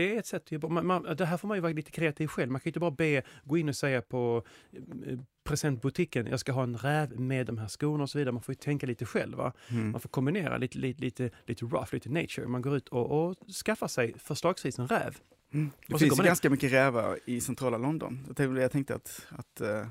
Det 0.00 0.14
är 0.14 0.18
ett 0.18 0.26
sätt. 0.26 0.50
Man, 0.62 0.86
man, 0.86 1.02
det 1.02 1.24
här 1.24 1.36
får 1.36 1.48
man 1.48 1.56
ju 1.56 1.60
vara 1.60 1.72
lite 1.72 1.90
kreativ 1.90 2.26
själv. 2.26 2.52
Man 2.52 2.60
kan 2.60 2.64
ju 2.64 2.70
inte 2.70 2.80
bara 2.80 2.90
be, 2.90 3.22
gå 3.44 3.58
in 3.58 3.68
och 3.68 3.76
säga 3.76 4.02
på 4.02 4.42
eh, 4.72 5.18
presentbutiken, 5.44 6.26
jag 6.26 6.40
ska 6.40 6.52
ha 6.52 6.62
en 6.62 6.76
räv 6.76 7.20
med 7.20 7.46
de 7.46 7.58
här 7.58 7.68
skorna 7.68 8.02
och 8.02 8.10
så 8.10 8.18
vidare. 8.18 8.32
Man 8.32 8.42
får 8.42 8.52
ju 8.52 8.56
tänka 8.56 8.86
lite 8.86 9.06
själv. 9.06 9.36
Va? 9.36 9.52
Mm. 9.68 9.90
Man 9.90 10.00
får 10.00 10.08
kombinera 10.08 10.58
lite, 10.58 10.78
lite, 10.78 11.02
lite, 11.02 11.30
lite 11.46 11.64
rough, 11.64 11.94
lite 11.94 12.08
nature. 12.08 12.46
Man 12.46 12.62
går 12.62 12.76
ut 12.76 12.88
och, 12.88 13.10
och 13.10 13.36
skaffar 13.66 13.88
sig 13.88 14.14
förslagsvis 14.18 14.78
en 14.78 14.88
räv. 14.88 15.16
Mm. 15.52 15.70
Det 15.86 15.98
finns 15.98 16.20
ju 16.20 16.24
ganska 16.24 16.50
mycket 16.50 16.72
rävar 16.72 17.18
i 17.24 17.40
centrala 17.40 17.78
London. 17.78 18.24
Jag 18.26 18.36
tänkte, 18.36 18.60
jag 18.60 18.72
tänkte 18.72 18.94
att, 18.94 19.26
att 19.30 19.60
eh, 19.60 19.86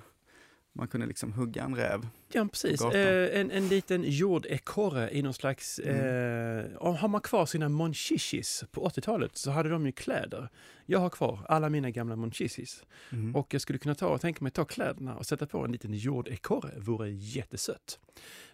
man 0.80 0.88
kunde 0.88 1.08
liksom 1.08 1.34
hugga 1.34 1.64
en 1.64 1.76
räv. 1.76 2.08
Ja, 2.34 2.48
precis. 2.52 2.82
Eh, 2.82 3.40
en, 3.40 3.52
en 3.52 3.68
liten 3.68 4.04
jordekorre 4.08 5.10
i 5.12 5.22
någon 5.22 5.34
slags... 5.34 5.80
Mm. 5.80 5.96
Eh, 5.96 6.96
har 6.96 7.08
man 7.08 7.22
kvar 7.22 7.46
sina 7.46 7.70
monchichis 7.70 8.64
på 8.72 8.90
80-talet 8.90 9.38
så 9.38 9.52
hade 9.52 9.70
de 9.70 9.86
ju 9.86 9.92
kläder. 9.92 10.50
Jag 10.86 11.00
har 11.00 11.10
kvar 11.10 11.46
alla 11.48 11.70
mina 11.70 11.90
gamla 11.92 12.16
monchichis. 12.16 12.84
Mm. 13.12 13.36
Och 13.36 13.54
jag 13.54 13.62
skulle 13.62 13.80
kunna 13.80 13.96
ta 13.96 14.08
och 14.08 14.22
tänka 14.22 14.44
mig 14.44 14.52
ta 14.52 14.66
kläderna 14.66 15.16
och 15.16 15.26
sätta 15.26 15.48
på 15.48 15.66
en 15.66 15.72
liten 15.72 15.94
jordekorre. 15.94 16.74
Vore 16.78 17.10
jättesött. 17.10 18.00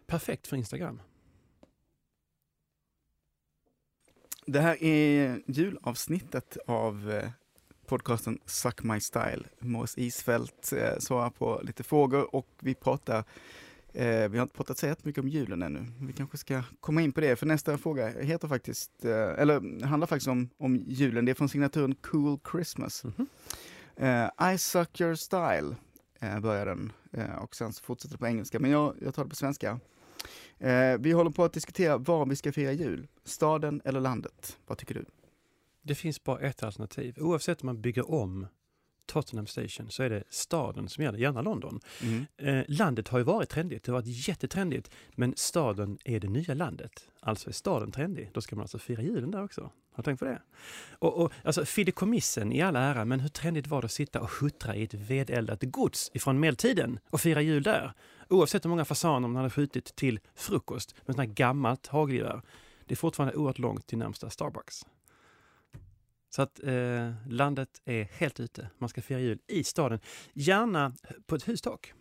Perfekt 0.08 0.48
för 0.48 0.58
Instagram. 0.58 1.02
Det 4.46 4.60
här 4.60 4.84
är 4.84 5.42
julavsnittet 5.48 6.58
av 6.66 7.12
eh, 7.12 7.30
podcasten 7.88 8.40
Suck 8.46 8.84
My 8.84 9.00
Style. 9.00 9.44
Mås 9.60 9.98
Isfält 9.98 10.74
eh, 10.74 11.00
svarar 11.00 11.30
på 11.30 11.62
lite 11.64 11.84
frågor 11.84 12.36
och 12.36 12.48
vi 12.60 12.76
pratar 12.76 13.24
Eh, 13.96 14.30
vi 14.30 14.38
har 14.38 14.44
inte 14.44 14.56
pratat 14.56 14.78
så 14.78 14.88
jättemycket 14.88 15.24
om 15.24 15.30
julen 15.30 15.62
ännu. 15.62 15.86
Vi 16.02 16.14
kanske 16.14 16.38
ska 16.38 16.64
komma 16.80 17.02
in 17.02 17.12
på 17.12 17.22
det, 17.22 17.36
för 17.36 17.46
nästa 17.46 17.78
fråga 17.78 18.08
heter 18.08 18.48
faktiskt, 18.48 19.06
eh, 19.06 19.12
eller 19.12 19.86
handlar 19.86 20.08
faktiskt 20.08 20.28
om, 20.28 20.50
om 20.58 20.84
julen. 20.88 21.26
Det 21.26 21.32
är 21.32 21.34
från 21.34 21.50
signaturen 21.50 21.96
Cool 21.96 22.40
Christmas. 22.52 23.04
Mhm. 23.04 23.28
Eh, 23.96 24.54
I 24.54 24.58
suck 24.58 25.02
your 25.02 25.16
style, 25.16 25.76
eh, 26.20 26.40
börjar 26.40 26.66
den. 26.66 26.92
Eh, 27.12 27.36
och 27.36 27.56
sen 27.56 27.74
så 27.74 27.84
fortsätter 27.84 28.14
det 28.14 28.20
på 28.20 28.28
engelska, 28.28 28.60
men 28.60 28.72
jag, 28.72 28.96
jag 29.02 29.16
tar 29.16 29.24
det 29.24 29.30
på 29.30 29.36
svenska. 29.36 29.80
Vi 31.00 31.12
håller 31.12 31.32
på 31.32 31.44
att 31.44 31.54
diskutera 31.54 31.98
var 31.98 32.26
vi 32.26 32.36
ska 32.36 32.52
fira 32.52 32.72
jul. 32.72 33.08
Staden 33.24 33.82
eller 33.86 34.00
landet? 34.00 34.58
Vad 34.68 34.78
tycker 34.78 34.94
du? 34.94 35.06
Det 35.88 35.96
finns 35.96 36.24
bara 36.24 36.40
ett 36.40 36.64
alternativ. 36.64 37.16
Oavsett 37.20 37.62
om 37.62 37.66
man 37.66 37.82
bygger 37.82 38.12
om 38.12 38.48
Tottenham 39.06 39.48
Station 39.48 39.90
så 39.90 40.04
är 40.04 40.10
det 40.10 40.24
staden 40.30 40.90
som 40.90 41.04
gäller, 41.04 41.20
gärna 41.20 41.42
London. 41.42 41.80
Mm. 42.02 42.26
Eh, 42.38 42.64
landet 42.68 43.08
har 43.08 43.18
ju 43.18 43.24
varit 43.24 43.50
trendigt, 43.50 43.84
det 43.84 43.92
har 43.92 44.00
varit 44.00 44.28
jättetrendigt, 44.28 44.92
men 45.16 45.34
staden 45.38 45.98
är 46.06 46.20
det 46.20 46.28
nya 46.28 46.54
landet. 46.54 47.10
Alltså 47.20 47.50
är 47.50 47.54
staden 47.54 47.92
trendig, 47.92 48.30
då 48.34 48.42
ska 48.42 48.56
man 48.56 48.64
alltså 48.64 48.80
fira 48.80 49.02
julen 49.02 49.32
där 49.32 49.44
också. 49.44 49.62
Har 49.62 50.04
du 50.04 50.04
tänkt 50.04 50.20
på 50.20 50.26
det? 50.26 50.42
Och, 50.92 51.18
och, 51.18 51.32
alltså, 51.44 51.66
fideikommissen 51.66 52.52
i 52.52 52.62
all 52.62 52.76
ära, 52.76 53.06
men 53.06 53.20
hur 53.20 53.30
trendigt 53.30 53.68
var 53.68 53.82
det 53.82 53.86
att 53.86 53.92
sitta 53.92 54.22
och 54.22 54.30
huttra 54.30 54.76
i 54.76 54.84
ett 54.84 54.94
vedeldat 54.94 55.64
gods 55.64 56.12
ifrån 56.14 56.40
medeltiden 56.40 57.00
och 57.10 57.22
fira 57.22 57.42
jul 57.42 57.64
där? 57.64 57.94
Oavsett 58.30 58.66
hur 58.66 58.70
många 58.70 58.86
fasaner 58.86 59.28
man 59.28 59.36
hade 59.36 59.50
skjutit 59.50 59.96
till 59.96 60.20
frukost 60.36 60.96
med 61.06 61.16
sånt 61.16 61.28
här 61.28 61.36
gammalt 61.36 61.88
hagelgevär. 61.88 62.42
Det 62.86 62.94
är 62.94 62.98
fortfarande 62.98 63.36
oerhört 63.36 63.60
långt 63.60 63.88
till 63.88 63.98
närmsta 63.98 64.30
Starbucks. 64.30 64.86
Så 66.36 66.42
att 66.42 66.64
eh, 66.64 67.14
landet 67.30 67.82
är 67.86 68.04
helt 68.04 68.40
ute. 68.40 68.70
Man 68.78 68.90
ska 68.90 69.02
fira 69.02 69.20
jul 69.20 69.40
i 69.48 69.64
staden. 69.64 70.00
Gärna 70.34 70.94
på 71.26 71.36
ett 71.36 71.48
hustak. 71.48 71.94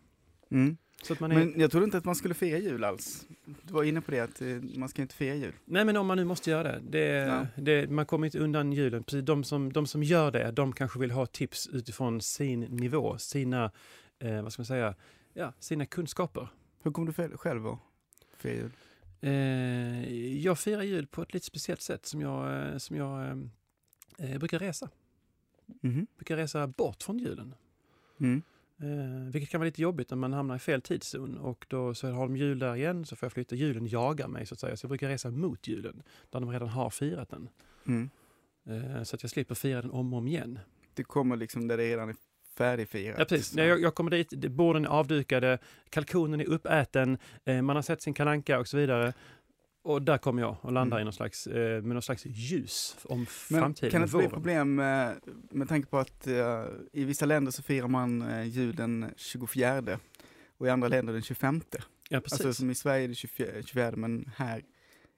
Mm. 0.50 0.76
Är... 1.10 1.28
Men 1.28 1.60
jag 1.60 1.70
trodde 1.70 1.84
inte 1.84 1.98
att 1.98 2.04
man 2.04 2.14
skulle 2.14 2.34
fira 2.34 2.58
jul 2.58 2.84
alls. 2.84 3.26
Du 3.62 3.74
var 3.74 3.84
inne 3.84 4.00
på 4.00 4.10
det, 4.10 4.20
att 4.20 4.40
eh, 4.40 4.48
man 4.76 4.88
ska 4.88 5.02
inte 5.02 5.14
fira 5.14 5.34
jul. 5.34 5.52
Nej 5.64 5.84
men 5.84 5.96
om 5.96 6.06
man 6.06 6.16
nu 6.16 6.24
måste 6.24 6.50
göra 6.50 6.62
det. 6.62 6.80
det, 6.80 7.48
det 7.56 7.90
man 7.90 8.06
kommer 8.06 8.26
inte 8.26 8.38
undan 8.38 8.72
julen. 8.72 9.04
Precis, 9.04 9.24
de, 9.24 9.44
som, 9.44 9.72
de 9.72 9.86
som 9.86 10.02
gör 10.02 10.30
det, 10.30 10.50
de 10.50 10.72
kanske 10.72 10.98
vill 10.98 11.10
ha 11.10 11.26
tips 11.26 11.68
utifrån 11.68 12.20
sin 12.20 12.60
nivå, 12.60 13.18
sina, 13.18 13.70
eh, 14.18 14.42
vad 14.42 14.52
ska 14.52 14.60
man 14.60 14.66
säga, 14.66 14.94
ja, 15.34 15.52
sina 15.58 15.86
kunskaper. 15.86 16.48
Hur 16.82 16.90
kommer 16.90 17.28
du 17.28 17.36
själv 17.36 17.66
att 17.66 17.78
fira 18.36 18.54
jul? 18.54 18.70
Eh, 19.20 20.38
jag 20.38 20.58
firar 20.58 20.82
jul 20.82 21.06
på 21.06 21.22
ett 21.22 21.34
lite 21.34 21.46
speciellt 21.46 21.82
sätt 21.82 22.06
som 22.06 22.20
jag, 22.20 22.72
eh, 22.72 22.78
som 22.78 22.96
jag 22.96 23.48
eh, 24.18 24.32
eh, 24.32 24.38
brukar 24.38 24.58
resa. 24.58 24.88
Mhm. 25.80 26.06
brukar 26.16 26.36
resa 26.36 26.66
bort 26.66 27.02
från 27.02 27.18
julen. 27.18 27.54
Mm. 28.20 28.42
Eh, 28.78 29.32
vilket 29.32 29.50
kan 29.50 29.60
vara 29.60 29.66
lite 29.66 29.82
jobbigt 29.82 30.10
när 30.10 30.16
man 30.16 30.32
hamnar 30.32 30.56
i 30.56 30.58
fel 30.58 30.82
tidszon 30.82 31.38
och 31.38 31.66
då 31.68 31.94
så 31.94 32.10
har 32.10 32.22
de 32.22 32.36
jul 32.36 32.58
där 32.58 32.76
igen 32.76 33.04
så 33.04 33.16
får 33.16 33.26
jag 33.26 33.32
flytta. 33.32 33.56
Julen 33.56 33.86
jagar 33.86 34.28
mig 34.28 34.46
så 34.46 34.54
att 34.54 34.60
säga. 34.60 34.76
Så 34.76 34.84
jag 34.84 34.88
brukar 34.88 35.08
resa 35.08 35.30
mot 35.30 35.68
julen 35.68 36.02
där 36.30 36.40
de 36.40 36.50
redan 36.50 36.68
har 36.68 36.90
firat 36.90 37.28
den. 37.28 37.48
Mm. 37.86 38.10
Eh, 38.66 39.02
så 39.02 39.16
att 39.16 39.22
jag 39.22 39.30
slipper 39.30 39.54
fira 39.54 39.82
den 39.82 39.90
om 39.90 40.12
och 40.12 40.18
om 40.18 40.28
igen. 40.28 40.58
Du 40.94 41.04
kommer 41.04 41.36
liksom 41.36 41.68
där 41.68 41.76
det 41.76 41.84
redan 41.84 42.08
är 42.08 42.16
färdigfirat. 42.56 43.18
Ja, 43.18 43.24
precis. 43.24 43.56
Jag, 43.56 43.80
jag 43.80 43.94
kommer 43.94 44.10
dit, 44.10 44.30
borden 44.30 44.84
är 44.84 44.88
avdukade, 44.88 45.58
kalkonen 45.90 46.40
är 46.40 46.48
uppäten, 46.48 47.18
eh, 47.44 47.62
man 47.62 47.76
har 47.76 47.82
sett 47.82 48.02
sin 48.02 48.14
kalanka 48.14 48.60
och 48.60 48.68
så 48.68 48.76
vidare. 48.76 49.12
Och 49.84 50.02
där 50.02 50.18
kommer 50.18 50.42
jag 50.42 50.56
och 50.60 50.72
landar 50.72 50.96
Mm. 50.96 51.02
i 51.02 51.04
någon 51.04 51.12
slags, 51.12 51.46
eh, 51.46 51.82
med 51.82 51.94
någon 51.94 52.02
slags 52.02 52.26
ljus 52.26 52.96
om 53.04 53.18
Men 53.18 53.26
framtiden. 53.26 53.90
kan 53.90 54.00
det 54.00 54.04
inte 54.04 54.16
bli 54.16 54.28
problem 54.28 54.74
med, 54.74 55.20
med 55.50 55.68
tanke 55.68 55.88
på 55.88 55.98
att 55.98 56.26
eh, 56.26 56.64
i 56.92 57.04
vissa 57.04 57.26
länder 57.26 57.52
så 57.52 57.62
firar 57.62 57.88
man 57.88 58.22
uh, 58.22 58.46
jul 58.48 58.76
den 58.76 59.10
24 59.16 59.98
och 60.58 60.66
i 60.66 60.70
andra 60.70 60.88
länder 60.88 61.12
den 61.12 61.22
25. 61.22 61.60
Ja, 62.10 62.20
precis. 62.20 62.40
Alltså 62.40 62.54
som 62.60 62.70
i 62.70 62.74
Sverige 62.74 63.04
är 63.04 63.08
det 63.08 63.14
24, 63.14 63.62
24 63.62 63.92
men 63.96 64.30
här 64.36 64.62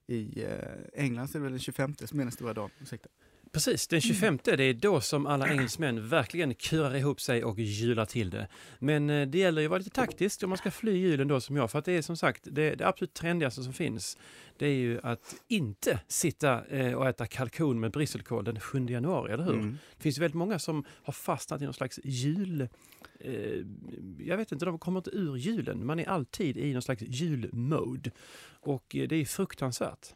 i 0.07 0.43
eh, 0.45 1.03
England 1.05 1.29
så 1.29 1.39
är 1.39 1.41
det 1.41 1.45
väl 1.45 1.53
den 1.53 1.61
25 1.61 1.95
som 1.95 2.21
är 2.21 2.25
den 2.25 2.33
stora 2.33 2.55
dagen. 2.55 2.71
Ursäkta. 2.81 3.09
Precis, 3.53 3.89
den 3.89 4.01
25 4.01 4.39
det 4.45 4.65
är 4.65 4.75
då 4.75 5.01
som 5.01 5.27
alla 5.27 5.49
engelsmän 5.49 6.09
verkligen 6.09 6.55
kurar 6.55 6.95
ihop 6.95 7.21
sig 7.21 7.45
och 7.45 7.59
jular 7.59 8.05
till 8.05 8.31
det. 8.31 8.49
Men 8.79 9.11
eh, 9.11 9.29
det 9.29 9.39
gäller 9.39 9.63
ju 9.63 9.67
att 9.67 9.71
vara 9.71 9.79
lite 9.79 9.91
taktisk 9.91 10.43
om 10.43 10.49
man 10.49 10.59
ska 10.59 10.71
fly 10.71 10.99
julen 10.99 11.29
då 11.29 11.41
som 11.41 11.57
jag. 11.57 11.71
För 11.71 11.79
att 11.79 11.85
det 11.85 11.93
är 11.93 12.03
som 12.03 12.17
sagt, 12.17 12.43
det, 12.51 12.75
det 12.75 12.87
absolut 12.87 13.15
trendigaste 13.15 13.63
som 13.63 13.73
finns. 13.73 14.19
Det 14.57 14.67
är 14.67 14.75
ju 14.75 15.01
att 15.03 15.35
inte 15.49 16.01
sitta 16.09 16.67
eh, 16.67 16.95
och 16.95 17.09
äta 17.09 17.27
kalkon 17.27 17.81
med 17.81 17.91
brysselkål 17.91 18.45
den 18.45 18.61
7 18.61 18.87
januari, 18.87 19.33
eller 19.33 19.45
hur? 19.45 19.55
Mm. 19.55 19.79
Det 19.97 20.03
finns 20.03 20.19
väldigt 20.19 20.37
många 20.37 20.59
som 20.59 20.85
har 21.03 21.13
fastnat 21.13 21.63
i 21.63 21.65
någon 21.65 21.75
slags 21.75 22.01
jul... 22.05 22.69
Eh, 23.21 23.65
jag 24.19 24.37
vet 24.37 24.53
inte, 24.53 24.65
de 24.65 24.79
kommer 24.79 24.99
inte 25.01 25.11
ur 25.11 25.37
julen. 25.37 25.87
Man 25.87 25.99
är 25.99 26.09
alltid 26.09 26.57
i 26.57 26.73
någon 26.73 26.83
slags 26.83 27.03
julmode. 27.03 28.11
Och 28.61 28.85
det 28.89 29.13
är 29.13 29.25
fruktansvärt. 29.25 30.15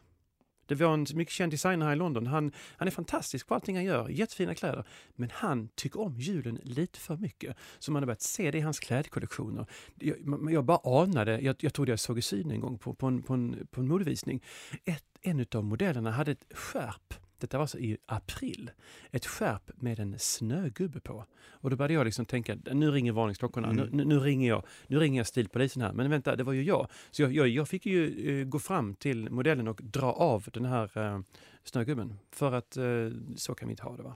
Det 0.71 0.75
var 0.75 0.93
en 0.93 1.05
mycket 1.13 1.33
känd 1.33 1.51
designer 1.51 1.85
här 1.85 1.93
i 1.93 1.95
London. 1.95 2.27
Han, 2.27 2.51
han 2.77 2.87
är 2.87 2.91
fantastisk 2.91 3.47
på 3.47 3.55
allting 3.55 3.75
han 3.75 3.85
gör, 3.85 4.09
jättefina 4.09 4.55
kläder. 4.55 4.83
Men 5.15 5.29
han 5.33 5.69
tycker 5.75 5.99
om 5.99 6.19
julen 6.19 6.59
lite 6.63 6.99
för 6.99 7.17
mycket. 7.17 7.57
Så 7.79 7.91
man 7.91 8.01
har 8.01 8.07
börjat 8.07 8.21
se 8.21 8.51
det 8.51 8.57
i 8.57 8.61
hans 8.61 8.79
klädkollektioner. 8.79 9.65
Jag, 9.95 10.17
jag 10.51 10.65
bara 10.65 11.01
anade, 11.03 11.39
jag, 11.41 11.55
jag 11.59 11.73
trodde 11.73 11.91
jag 11.91 11.99
såg 11.99 12.17
i 12.17 12.21
syn 12.21 12.51
en 12.51 12.59
gång 12.59 12.77
på, 12.77 12.93
på, 12.93 13.07
en, 13.07 13.21
på, 13.21 13.33
en, 13.33 13.67
på 13.71 13.81
en 13.81 13.87
modevisning. 13.87 14.43
Ett, 14.85 15.03
en 15.21 15.45
av 15.55 15.63
modellerna 15.63 16.11
hade 16.11 16.31
ett 16.31 16.45
skärp. 16.53 17.13
Detta 17.41 17.57
var 17.57 17.63
alltså 17.63 17.79
i 17.79 17.97
april. 18.05 18.71
Ett 19.11 19.25
skärp 19.25 19.71
med 19.75 19.99
en 19.99 20.19
snögubbe 20.19 20.99
på. 20.99 21.25
Och 21.49 21.69
då 21.69 21.75
började 21.75 21.93
jag 21.93 22.05
liksom 22.05 22.25
tänka, 22.25 22.57
nu 22.73 22.91
ringer 22.91 23.11
varningsklockorna, 23.11 23.69
Mm. 23.69 23.89
nu, 23.91 24.05
nu, 24.05 24.19
ringer 24.19 24.49
jag, 24.49 24.63
nu 24.87 24.99
ringer 24.99 25.19
jag 25.19 25.27
stilpolisen 25.27 25.81
här. 25.81 25.93
Men 25.93 26.09
vänta, 26.09 26.35
det 26.35 26.43
var 26.43 26.53
ju 26.53 26.63
jag. 26.63 26.87
Så 27.11 27.21
jag, 27.21 27.33
jag, 27.33 27.47
jag 27.47 27.67
fick 27.67 27.85
ju 27.85 28.29
eh, 28.41 28.47
gå 28.47 28.59
fram 28.59 28.95
till 28.95 29.29
modellen 29.29 29.67
och 29.67 29.79
dra 29.83 30.11
av 30.13 30.47
den 30.53 30.65
här 30.65 30.97
eh, 30.97 31.19
snögubben. 31.63 32.15
För 32.31 32.51
att 32.51 32.77
eh, 32.77 33.09
så 33.35 33.55
kan 33.55 33.67
vi 33.67 33.71
inte 33.71 33.83
ha 33.83 33.97
det 33.97 34.03
va. 34.03 34.15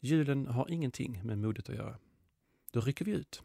Julen 0.00 0.46
har 0.46 0.70
ingenting 0.70 1.20
med 1.24 1.38
modet 1.38 1.68
att 1.68 1.74
göra. 1.74 1.96
Då 2.72 2.80
rycker 2.80 3.04
vi 3.04 3.10
ut. 3.10 3.42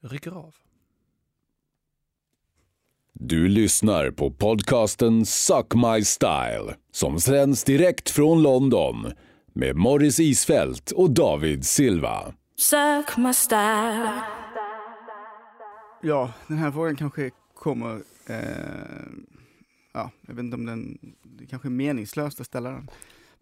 Rycker 0.00 0.30
av. 0.30 0.56
Du 3.24 3.48
lyssnar 3.48 4.10
på 4.10 4.30
podcasten 4.30 5.26
Suck 5.26 5.74
My 5.74 6.04
Style 6.04 6.74
som 6.92 7.20
sänds 7.20 7.64
direkt 7.64 8.10
från 8.10 8.42
London 8.42 9.12
med 9.52 9.76
Morris 9.76 10.20
Isfält 10.20 10.90
och 10.90 11.10
David 11.10 11.66
Silva. 11.66 12.34
Suck 12.56 13.16
my 13.16 13.34
style. 13.34 14.10
Ja, 16.02 16.32
den 16.46 16.58
här 16.58 16.70
frågan 16.70 16.96
kanske 16.96 17.30
kommer, 17.54 17.94
eh, 18.26 18.36
ja, 19.94 20.10
jag 20.26 20.34
vet 20.34 20.42
inte 20.42 20.56
om 20.56 20.66
den, 20.66 20.98
det 21.22 21.46
kanske 21.46 21.68
är 21.68 21.70
meningslöst 21.70 22.40
att 22.40 22.46
ställa 22.46 22.70
den. 22.70 22.90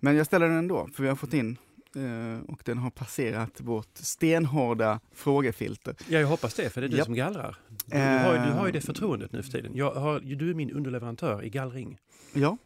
Men 0.00 0.16
jag 0.16 0.26
ställer 0.26 0.49
den 0.49 0.56
ändå, 0.58 0.88
för 0.94 1.02
vi 1.02 1.08
har 1.08 1.16
fått 1.16 1.34
in 1.34 1.56
eh, 1.96 2.50
och 2.52 2.62
den 2.64 2.78
har 2.78 2.90
passerat 2.90 3.60
vårt 3.60 3.96
stenhårda 3.96 5.00
frågefilter. 5.14 5.94
Ja, 6.08 6.18
jag 6.18 6.28
hoppas 6.28 6.54
det, 6.54 6.70
för 6.70 6.80
det 6.80 6.87
är 6.87 6.88
du 6.88 6.96
Japp. 6.96 7.04
som 7.04 7.14
gallrar. 7.14 7.56
Du, 7.90 7.99
har, 7.99 8.32
ju- 8.35 8.38
du 8.47 8.52
har 8.52 8.66
ju 8.66 8.73
det 8.73 8.78
Eh. 8.78 8.85
förtroendet 8.85 9.32
nu 9.32 9.42
för 9.42 9.50
tiden. 9.52 9.73
Jag 9.76 9.94
har, 9.94 10.20
du 10.20 10.50
är 10.50 10.54
min 10.54 10.70
underleverantör 10.70 11.44
i 11.44 11.50
gallring. 11.50 11.99
Ja, 12.32 12.56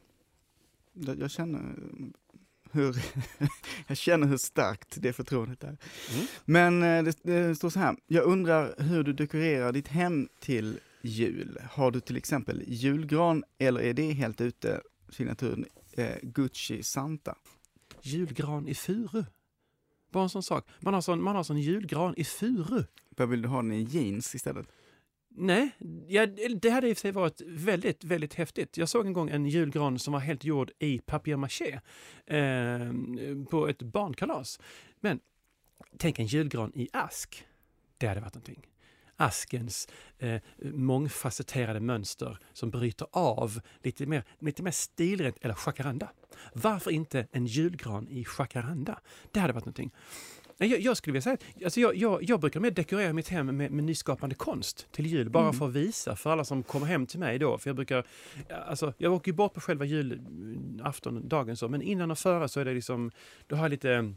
jag, 1.19 1.31
känner 1.31 1.75
hur, 2.73 2.97
jag 3.87 3.97
känner 3.97 4.27
hur 4.27 4.37
starkt 4.37 4.97
det 5.03 5.13
förtroendet 5.13 5.65
är. 5.65 5.69
Mm. 5.69 6.27
Men 6.45 6.83
eh, 6.83 7.05
det, 7.05 7.23
det 7.23 7.55
står 7.55 7.71
så 7.71 7.79
här, 7.79 7.97
jag 8.07 8.25
undrar 8.25 8.75
hur 8.79 9.03
du 9.03 9.13
dekorerar 9.13 9.73
ditt 9.73 9.89
hem 9.89 10.29
till 10.41 10.79
jul. 11.03 11.59
Har 11.71 11.91
du 11.91 12.01
till 12.01 12.17
exempel 12.17 12.63
julgran 12.67 13.45
eller 13.59 13.81
är 13.81 13.95
det 13.95 14.13
helt 14.13 14.41
ute, 14.41 14.81
signaturen 15.09 15.65
eh, 15.93 16.17
Gucci 16.23 16.83
Santa? 16.83 17.35
Julgran 18.03 18.69
i 18.69 18.75
furu. 18.75 19.25
Bara 20.13 20.23
en 20.23 20.29
sån 20.31 20.43
sak. 20.43 20.67
Man 20.81 20.95
har 20.95 21.01
sån, 21.01 21.23
man 21.23 21.37
har 21.37 21.43
sån 21.45 21.61
julgran 21.61 22.15
i 22.17 22.25
furu. 22.25 22.85
Vad 23.17 23.29
vill 23.29 23.43
du 23.43 23.49
ha 23.49 23.57
den 23.63 23.73
i 23.73 23.83
jeans 23.83 24.35
istället? 24.35 24.67
Nej, 25.37 25.71
ja, 26.09 26.27
det 26.61 26.71
hade 26.71 26.89
i 26.89 26.93
och 26.93 26.97
för 26.97 27.01
sig 27.01 27.13
varit 27.13 27.41
väldigt, 27.47 28.05
väldigt 28.05 28.35
häftigt. 28.35 28.77
Jag 28.77 28.89
såg 28.89 29.07
en 29.07 29.13
gång 29.13 29.31
en 29.31 29.47
julgran 29.47 29.99
som 29.99 30.13
var 30.13 30.21
helt 30.21 30.45
gjord 30.45 30.71
i 30.79 30.99
papier-maché 30.99 31.81
eh, 32.27 33.45
på 33.51 33.69
ett 33.69 33.83
barnkalas. 33.83 34.61
Men 35.01 35.21
tänk 35.99 36.19
en 36.19 36.27
julgran 36.27 36.73
i 36.75 36.89
ask. 36.93 37.45
Det 37.99 38.07
hade 38.07 38.21
varit 38.21 38.35
någonting. 38.35 38.67
Askens 39.17 39.89
eh, 40.19 40.41
mångfacetterade 40.59 41.81
mönster 41.81 42.39
som 42.53 42.71
bryter 42.71 43.07
av 43.13 43.61
lite 43.83 44.07
mer, 44.07 44.25
lite 44.39 44.63
mer 44.63 44.71
stilrent, 44.71 45.37
eller 45.41 45.57
jacaranda. 45.67 46.11
Varför 46.53 46.91
inte 46.91 47.27
en 47.33 47.47
julgran 47.47 48.09
i 48.09 48.27
jacaranda? 48.39 49.01
Det 49.33 49.41
hade 49.41 49.53
varit 49.53 49.65
någonting. 49.65 49.91
Jag, 50.59 50.81
jag 50.81 50.97
skulle 50.97 51.13
vilja 51.13 51.23
säga 51.23 51.35
att 51.35 51.65
alltså 51.65 51.81
jag, 51.81 51.97
jag, 51.97 52.23
jag 52.23 52.41
brukar 52.41 52.61
mer 52.61 52.71
dekorera 52.71 53.13
mitt 53.13 53.29
hem 53.29 53.47
med, 53.57 53.71
med 53.71 53.85
nyskapande 53.85 54.35
konst 54.35 54.87
till 54.93 55.07
jul, 55.07 55.31
bara 55.31 55.45
Mm. 55.45 55.55
för 55.55 55.67
att 55.69 55.73
visa 55.73 56.17
för 56.17 56.31
alla 56.31 56.45
som 56.45 56.63
kommer 56.63 56.87
hem 56.87 57.07
till 57.07 57.19
mig 57.19 57.39
då. 57.39 57.59
För 57.59 57.71
jag 57.71 57.77
brukar, 57.77 58.07
alltså 58.67 58.93
jag 58.99 59.13
åker 59.13 59.31
ju 59.31 59.37
bort 59.37 59.55
på 59.55 59.61
själva 59.61 59.85
julafton, 59.85 61.29
dagen 61.29 61.57
så, 61.57 61.69
men 61.69 61.83
innan 61.83 62.11
och 62.11 62.19
före 62.19 62.49
så 62.49 62.61
är 62.61 62.65
det 62.65 62.75
liksom, 62.75 63.11
då 63.47 63.57
har 63.57 63.65
jag 63.65 63.71
lite 63.71 64.15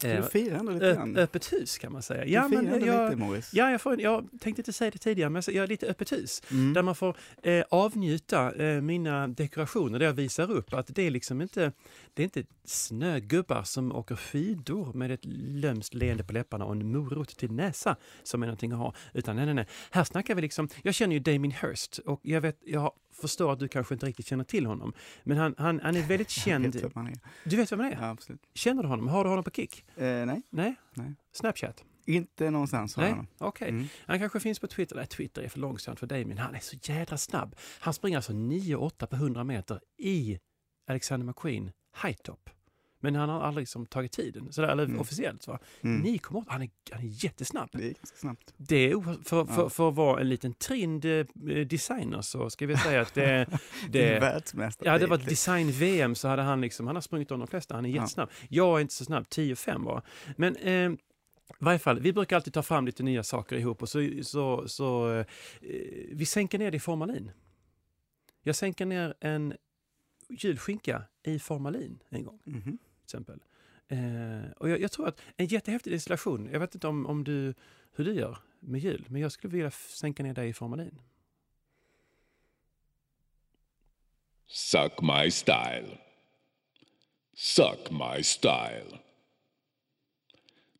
Du 0.00 0.08
eh, 0.08 0.24
firar 0.24 0.58
ändå 0.58 0.72
lite 0.72 0.94
grann. 0.94 1.16
öppet 1.16 1.52
hus 1.52 1.78
kan 1.78 1.92
man 1.92 2.02
säga. 2.02 2.26
Ja, 2.26 2.48
men 2.48 2.84
jag, 2.86 3.10
lite 3.10 3.16
Morris. 3.16 3.50
ja 3.52 3.70
jag, 3.70 3.80
får, 3.80 4.00
jag 4.00 4.28
tänkte 4.40 4.60
inte 4.60 4.72
säga 4.72 4.90
det 4.90 4.98
tidigare, 4.98 5.30
men 5.30 5.42
jag 5.46 5.62
är 5.62 5.66
lite 5.66 5.86
öppet 5.86 6.12
hus. 6.12 6.42
Mm. 6.50 6.72
Där 6.72 6.82
man 6.82 6.94
får 6.94 7.16
eh, 7.42 7.64
avnjuta 7.70 8.52
eh, 8.52 8.80
mina 8.80 9.28
dekorationer, 9.28 9.98
där 9.98 10.06
jag 10.06 10.12
visar 10.12 10.50
upp 10.50 10.74
att 10.74 10.86
det 10.94 11.02
är 11.02 11.10
liksom 11.10 11.42
inte, 11.42 11.72
det 12.14 12.22
är 12.22 12.24
inte 12.24 12.44
snögubbar 12.64 13.62
som 13.62 13.92
åker 13.92 14.16
skidor 14.16 14.92
med 14.92 15.10
ett 15.10 15.24
lömskt 15.24 15.94
leende 15.94 16.24
på 16.24 16.32
läpparna 16.32 16.64
och 16.64 16.72
en 16.72 16.92
morot 16.92 17.36
till 17.36 17.52
näsa 17.52 17.96
som 18.22 18.42
är 18.42 18.46
någonting 18.46 18.72
att 18.72 18.78
ha. 18.78 18.94
Utan 19.14 19.36
nej, 19.36 19.44
nej, 19.44 19.54
nej. 19.54 19.66
Här 19.90 20.04
snackar 20.04 20.34
vi 20.34 20.42
liksom, 20.42 20.68
jag 20.82 20.94
känner 20.94 21.14
ju 21.14 21.20
Damien 21.20 21.54
Hirst 21.62 21.98
och 21.98 22.20
jag 22.22 22.40
vet, 22.40 22.58
jag 22.64 22.80
har 22.80 22.92
förstår 23.20 23.52
att 23.52 23.58
du 23.58 23.68
kanske 23.68 23.94
inte 23.94 24.06
riktigt 24.06 24.26
känner 24.26 24.44
till 24.44 24.66
honom. 24.66 24.92
Men 25.24 25.36
han, 25.36 25.54
han, 25.58 25.80
han 25.80 25.96
är 25.96 26.02
väldigt 26.06 26.30
känd. 26.44 26.74
vet 26.74 26.94
han 26.94 27.06
är. 27.06 27.18
Du 27.44 27.56
vet 27.56 27.72
vem 27.72 27.80
han 27.80 27.92
är? 27.92 27.96
Ja, 28.00 28.08
absolut. 28.08 28.40
Känner 28.54 28.82
du 28.82 28.88
honom? 28.88 29.08
Har 29.08 29.24
du 29.24 29.30
honom 29.30 29.44
på 29.44 29.50
Kik? 29.50 29.84
Eh, 29.96 30.04
nej, 30.26 30.42
Nej? 30.50 30.74
Nej. 30.94 31.14
Snapchat? 31.32 31.84
inte 32.06 32.50
någonstans 32.50 32.96
har 32.96 33.02
Nej? 33.02 33.10
honom. 33.12 33.26
Okej. 33.38 33.68
Mm. 33.68 33.86
Han 34.06 34.18
kanske 34.18 34.40
finns 34.40 34.58
på 34.58 34.66
Twitter. 34.66 34.96
Nej, 34.96 35.06
Twitter 35.06 35.42
är 35.42 35.48
för 35.48 35.58
långsamt 35.58 35.98
för 36.00 36.06
dig, 36.06 36.24
men 36.24 36.38
han 36.38 36.54
är 36.54 36.60
så 36.60 36.76
jädra 36.82 37.18
snabb. 37.18 37.56
Han 37.80 37.94
springer 37.94 38.18
alltså 38.18 38.32
9-8 38.32 39.06
på 39.06 39.16
100 39.16 39.44
meter 39.44 39.80
i 39.98 40.38
Alexander 40.90 41.26
McQueen 41.26 41.70
high 42.02 42.16
top. 42.16 42.50
Men 43.00 43.14
han 43.14 43.28
har 43.28 43.40
aldrig 43.40 43.62
liksom 43.62 43.86
tagit 43.86 44.12
tiden, 44.12 44.52
sådär, 44.52 44.68
eller 44.68 44.84
Mm. 44.84 45.00
officiellt. 45.00 45.42
Så. 45.42 45.58
Mm. 45.80 46.02
9,8, 46.04 46.44
han 46.48 46.62
är, 46.62 46.70
han 46.90 47.00
är 47.02 47.24
jättesnabb. 47.24 47.68
Det 47.72 47.88
är 47.90 47.94
snabbt. 48.04 48.54
Det 48.56 48.76
är, 48.90 49.00
för, 49.24 49.44
för, 49.44 49.62
Ja. 49.62 49.68
för 49.70 49.88
att 49.88 49.94
vara 49.94 50.20
en 50.20 50.28
liten 50.28 50.52
trind 50.54 51.04
eh, 51.04 51.26
designer 51.66 52.20
så 52.22 52.50
ska 52.50 52.66
vi 52.66 52.76
säga 52.76 53.00
att 53.00 53.14
det, 53.14 53.46
Det 53.90 54.08
är 54.08 54.20
världsmästare. 54.20 54.88
Ja, 54.88 54.98
det 54.98 55.06
var 55.06 55.18
design-VM 55.18 56.14
så 56.14 56.28
hade 56.28 56.42
han 56.42 56.60
liksom, 56.60 56.86
han 56.86 56.96
har 56.96 57.00
sprungit 57.00 57.30
om 57.30 57.38
de 57.38 57.48
flesta, 57.48 57.74
han 57.74 57.84
är 57.86 57.88
Ja. 57.90 57.94
jättesnabb. 57.96 58.30
Jag 58.48 58.76
är 58.76 58.80
inte 58.80 58.94
så 58.94 59.04
snabb, 59.04 59.26
10-5 59.28 59.84
bara. 59.84 60.02
Men 60.36 60.56
eh, 60.56 60.90
i 60.92 60.96
varje 61.64 61.78
fall, 61.78 62.00
vi 62.00 62.12
brukar 62.12 62.36
alltid 62.36 62.52
ta 62.54 62.62
fram 62.62 62.86
lite 62.86 63.02
nya 63.02 63.22
saker 63.22 63.56
ihop 63.56 63.82
och 63.82 63.88
så, 63.88 64.10
så, 64.22 64.68
så 64.68 65.10
eh, 65.12 65.26
vi 66.12 66.26
sänker 66.26 66.58
ner 66.58 66.70
det 66.70 66.76
i 66.76 66.80
formalin. 66.80 67.30
Jag 68.42 68.56
sänker 68.56 68.86
ner 68.86 69.14
en 69.20 69.54
julskinka 70.28 71.02
i 71.22 71.38
formalin 71.38 72.02
en 72.10 72.24
gång 72.24 72.40
Mhm. 72.44 72.62
till 72.62 72.78
exempel. 73.10 73.40
Eh, 73.88 74.50
och 74.56 74.68
jag, 74.70 74.80
jag 74.80 74.92
tror 74.92 75.08
att 75.08 75.20
en 75.36 75.46
jättehäftig 75.46 75.92
installation, 75.92 76.48
jag 76.52 76.60
vet 76.60 76.74
inte 76.74 76.88
om, 76.88 77.06
om 77.06 77.24
du, 77.24 77.54
hur 77.92 78.04
du 78.04 78.14
gör 78.14 78.38
med 78.60 78.80
jul, 78.80 79.04
men 79.08 79.20
jag 79.22 79.32
skulle 79.32 79.52
vilja 79.52 79.70
sänka 79.70 80.22
ner 80.22 80.34
dig 80.34 80.48
i 80.48 80.52
formalin. 80.52 80.98
Suck 84.46 85.00
my 85.02 85.30
style. 85.30 85.98
Suck 87.34 87.90
my 87.90 88.22
style. 88.22 88.98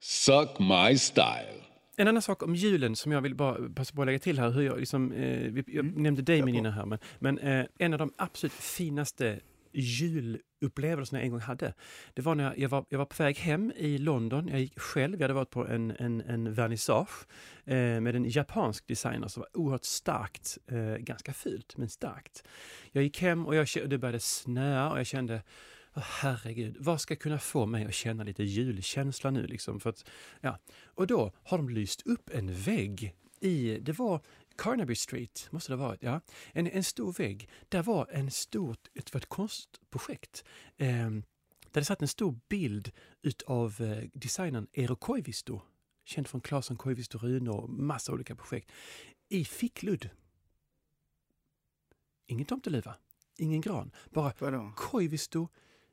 Suck 0.01 0.59
my 0.59 0.99
style. 0.99 1.61
En 1.97 2.09
annan 2.09 2.23
sak 2.23 2.43
om 2.43 2.55
julen 2.55 2.97
som 2.97 3.13
jag 3.13 3.21
vill 3.21 3.35
bara 3.35 3.69
passa 3.75 3.95
på 3.95 4.03
att 4.03 4.07
lägga 4.07 4.19
till 4.19 4.39
här, 4.39 4.51
hur 4.51 4.63
jag, 4.63 4.79
liksom, 4.81 5.13
eh, 5.13 5.47
jag 5.47 5.69
Mm, 5.69 6.03
nämnde 6.03 6.23
på. 6.43 6.49
innan 6.49 6.73
här, 6.73 6.87
men, 6.87 6.99
men 7.19 7.39
eh, 7.39 7.67
en 7.79 7.93
av 7.93 7.99
de 7.99 8.13
absolut 8.17 8.53
finaste 8.53 9.41
julupplevelserna 9.73 11.19
jag 11.19 11.25
en 11.25 11.31
gång 11.31 11.41
hade, 11.41 11.75
det 12.15 12.23
var 12.23 12.35
när 12.35 12.45
jag, 12.45 12.59
jag, 12.59 12.69
var, 12.69 12.85
jag 12.89 12.99
var 12.99 13.05
på 13.05 13.23
väg 13.23 13.37
hem 13.37 13.73
i 13.77 13.99
London, 13.99 14.49
jag 14.49 14.61
gick 14.61 14.79
själv, 14.79 15.15
jag 15.15 15.25
hade 15.25 15.35
varit 15.35 15.51
på 15.51 15.67
en, 15.67 15.91
en, 15.91 16.21
en 16.21 16.55
vernissage 16.55 17.27
eh, 17.65 18.01
med 18.01 18.17
en 18.17 18.25
japansk 18.31 18.87
designer 18.87 19.29
som 19.29 19.41
var 19.41 19.61
oerhört 19.61 19.85
starkt, 19.85 20.59
eh, 20.67 20.97
ganska 20.97 21.33
fult 21.33 21.77
men 21.77 21.89
starkt. 21.89 22.45
Jag 22.93 23.05
gick 23.05 23.21
hem 23.21 23.47
och 23.47 23.55
jag, 23.55 23.67
det 23.87 23.99
började 23.99 24.21
snöa 24.21 24.91
och 24.91 24.99
jag 24.99 25.07
kände 25.07 25.43
Oh, 25.95 26.03
herregud, 26.03 26.77
vad 26.79 27.01
ska 27.01 27.17
kunna 27.17 27.39
få 27.39 27.67
mig 27.67 27.85
att 27.85 27.95
känna 27.95 28.25
lite 28.25 28.43
julkänsla 28.43 29.31
nu? 29.31 29.47
Liksom? 29.47 29.81
För 29.81 29.91
att, 29.91 30.05
ja. 30.41 30.59
Och 30.85 31.07
då 31.07 31.33
har 31.43 31.59
de 31.59 31.69
lyst 31.69 32.07
upp 32.07 32.31
en 32.35 32.55
vägg 32.55 33.15
i, 33.41 33.79
det 33.81 33.93
var 33.93 34.21
Carnaby 34.61 34.95
Street, 34.95 35.49
måste 35.51 35.73
det 35.73 35.77
ha 35.77 35.87
varit, 35.87 36.03
ja. 36.03 36.21
En, 36.53 36.67
en 36.67 36.85
stor 36.85 37.13
vägg. 37.13 37.49
Där 37.69 37.83
var 37.83 38.09
en 38.11 38.31
stort, 38.31 38.89
ett, 38.95 39.15
ett 39.15 39.27
konstprojekt. 39.27 40.45
Eh, 40.77 41.11
där 41.71 41.81
det 41.81 41.85
satt 41.85 42.03
en 42.03 42.09
stor 42.09 42.41
bild 42.49 42.93
utav 43.23 43.81
eh, 43.81 44.09
designern 44.13 44.67
Eero 44.73 44.97
Koivisto, 44.97 45.61
känd 46.05 46.29
från 46.29 46.41
Claesson, 46.41 46.77
Koivisto, 46.77 47.19
Rune 47.19 47.51
och 47.51 47.71
massa 47.71 48.13
olika 48.13 48.37
projekt, 48.37 48.73
i 49.29 49.45
fickludd. 49.45 50.11
Ingen 52.27 52.47
tomteluva, 52.47 52.95
ingen 53.39 53.61
gran, 53.61 53.91
bara 54.11 54.33
Vadå? 54.39 54.73
Koivisto. 54.77 55.49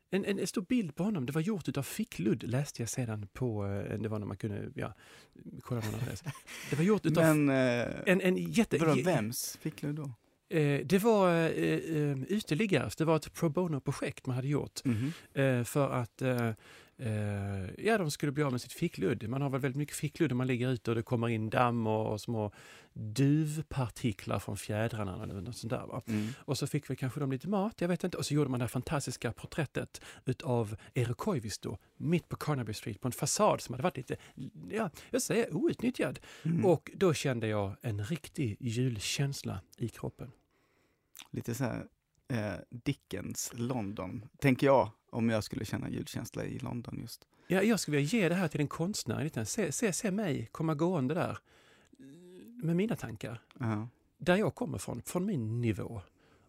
En, 0.09 0.25
en, 0.25 0.39
en 0.39 0.47
stor 0.47 0.61
bild 0.61 0.95
på 0.95 1.03
honom. 1.03 1.25
Det 1.25 1.31
var 1.31 1.41
gjort 1.41 1.77
av 1.77 1.83
fickludd 1.83 2.43
läste 2.43 2.81
jag 2.81 2.89
sedan 2.89 3.27
på, 3.33 3.65
eh, 3.65 3.99
det 3.99 4.09
var 4.09 4.19
när 4.19 4.25
man 4.27 4.37
kunde, 4.37 4.69
ja, 4.75 4.93
kolla 5.61 5.81
på 5.81 5.91
någon 5.91 5.99
adress. 6.01 6.23
Det 6.69 6.75
var 6.75 6.83
gjort 6.83 7.05
utav 7.05 7.35
Men, 7.35 7.49
eh, 7.49 7.93
en, 8.05 8.21
en 8.21 8.37
jätte... 8.37 8.77
vadå, 8.77 9.01
vems 9.03 9.57
fick 9.61 9.81
du 9.81 9.93
då? 9.93 10.11
Eh, 10.49 10.85
det 10.85 10.99
var 10.99 11.49
uteliggares, 12.27 12.95
det 12.95 13.05
var 13.05 13.15
ett 13.15 13.33
pro 13.33 13.49
bono-projekt 13.49 14.25
man 14.25 14.35
hade 14.35 14.47
gjort 14.47 14.81
Mhm. 14.85 15.11
eh, 15.33 15.63
för 15.63 15.89
att 15.89 16.21
eh, 16.97 17.85
ja, 17.85 17.97
de 17.97 18.11
skulle 18.11 18.31
bli 18.31 18.43
av 18.43 18.51
med 18.51 18.61
sitt 18.61 18.73
fickludd. 18.73 19.29
Man 19.29 19.41
har 19.41 19.49
väl 19.49 19.61
väldigt 19.61 19.77
mycket 19.77 19.95
fickludd 19.95 20.31
när 20.31 20.35
man 20.35 20.47
ligger 20.47 20.69
ute 20.69 20.91
och 20.91 20.95
det 20.95 21.03
kommer 21.03 21.29
in 21.29 21.49
damm 21.49 21.87
och, 21.87 22.11
och 22.11 22.21
små 22.21 22.51
duvpartiklar 22.93 24.39
från 24.39 24.57
fjädrarna 24.57 25.23
eller 25.23 25.41
något 25.41 25.57
sånt 25.57 25.71
där. 25.71 26.01
Mm. 26.07 26.27
Och 26.37 26.57
så 26.57 26.67
fick 26.67 26.89
vi 26.89 26.95
kanske 26.95 27.19
de 27.19 27.31
lite 27.31 27.47
mat, 27.47 27.81
jag 27.81 27.87
vet 27.87 28.03
inte. 28.03 28.17
Och 28.17 28.25
så 28.25 28.33
gjorde 28.33 28.49
man 28.49 28.59
det 28.59 28.63
här 28.63 28.69
fantastiska 28.69 29.31
porträttet 29.31 30.01
utav 30.25 30.75
Eero 30.93 31.13
Koivisto 31.13 31.77
mitt 31.97 32.29
på 32.29 32.35
Carnaby 32.35 32.73
Street 32.73 33.01
på 33.01 33.07
en 33.07 33.11
fasad 33.11 33.61
som 33.61 33.73
hade 33.73 33.83
varit 33.83 33.97
lite, 33.97 34.17
ja, 34.69 34.89
jag 35.09 35.21
säger 35.21 35.55
outnyttjad. 35.55 36.19
Mm. 36.43 36.65
Och 36.65 36.91
då 36.95 37.13
kände 37.13 37.47
jag 37.47 37.75
en 37.81 38.03
riktig 38.03 38.57
julkänsla 38.59 39.61
i 39.77 39.89
kroppen. 39.89 40.31
Lite 41.31 41.55
så 41.55 41.63
här 41.63 41.85
eh, 42.27 42.59
Dickens 42.69 43.51
London, 43.55 44.25
tänker 44.39 44.67
jag, 44.67 44.91
om 45.17 45.29
jag 45.29 45.43
skulle 45.43 45.65
känna 45.65 45.89
julkänsla 45.89 46.45
i 46.45 46.59
London 46.59 46.97
just. 47.01 47.27
Ja, 47.47 47.63
jag 47.63 47.79
skulle 47.79 47.97
vilja 47.97 48.19
ge 48.19 48.29
det 48.29 48.35
här 48.35 48.47
till 48.47 48.61
en 48.61 48.67
konstnär. 48.67 49.43
Se, 49.45 49.71
se, 49.71 49.93
se 49.93 50.11
mig 50.11 50.49
komma 50.51 50.75
gående 50.75 51.13
där 51.13 51.37
med 52.63 52.75
mina 52.75 52.95
tankar. 52.95 53.41
Ja. 53.59 53.87
Där 54.17 54.35
jag 54.35 54.55
kommer 54.55 54.77
från, 54.77 55.01
från 55.01 55.25
min 55.25 55.61
nivå. 55.61 56.01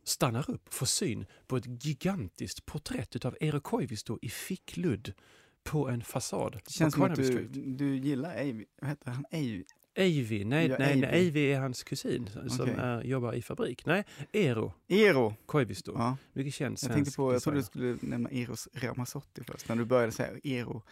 Stannar 0.04 0.50
upp 0.50 0.66
och 0.66 0.74
får 0.74 0.86
syn 0.86 1.26
på 1.46 1.56
ett 1.56 1.84
gigantiskt 1.84 2.66
porträtt 2.66 3.16
utav 3.16 3.36
Eero 3.40 3.60
Koivisto 3.60 4.18
i 4.22 4.28
fickludd 4.28 5.12
på 5.62 5.88
en 5.88 6.04
fasad 6.04 6.60
Det 6.64 6.72
känns 6.72 6.94
som 6.94 7.02
att 7.02 7.16
du, 7.16 7.48
du 7.52 7.96
gillar 7.96 8.30
Avi, 8.30 8.66
vad 8.80 8.90
heter 8.90 9.10
han? 9.10 9.24
Avy, 9.98 10.44
nej, 10.44 10.66
Ja, 10.68 10.76
nej, 10.78 10.96
nej, 10.96 11.28
Avy 11.28 11.52
är 11.52 11.60
hans 11.60 11.82
kusin 11.82 12.30
som 12.48 12.60
Okej. 12.60 12.74
är, 12.78 13.02
jobbar 13.02 13.32
i 13.32 13.42
fabrik. 13.42 13.86
Nej, 13.86 14.04
Eero 14.32 14.72
Eero! 14.88 15.34
Koivisto. 15.46 15.92
Ja. 15.94 16.16
Mycket 16.32 16.54
känd 16.54 16.72
Jag 16.72 16.78
svensk 16.78 16.94
tänkte 16.94 17.16
på, 17.16 17.32
jag 17.32 17.42
trodde 17.42 17.58
du 17.58 17.62
skulle 17.62 17.96
nämna 18.00 18.30
Eros 18.30 18.68
Ramazzotti 18.72 19.44
först, 19.44 19.68
när 19.68 19.76
du 19.76 19.84
började 19.84 20.12
säga 20.12 20.30
Eero. 20.44 20.82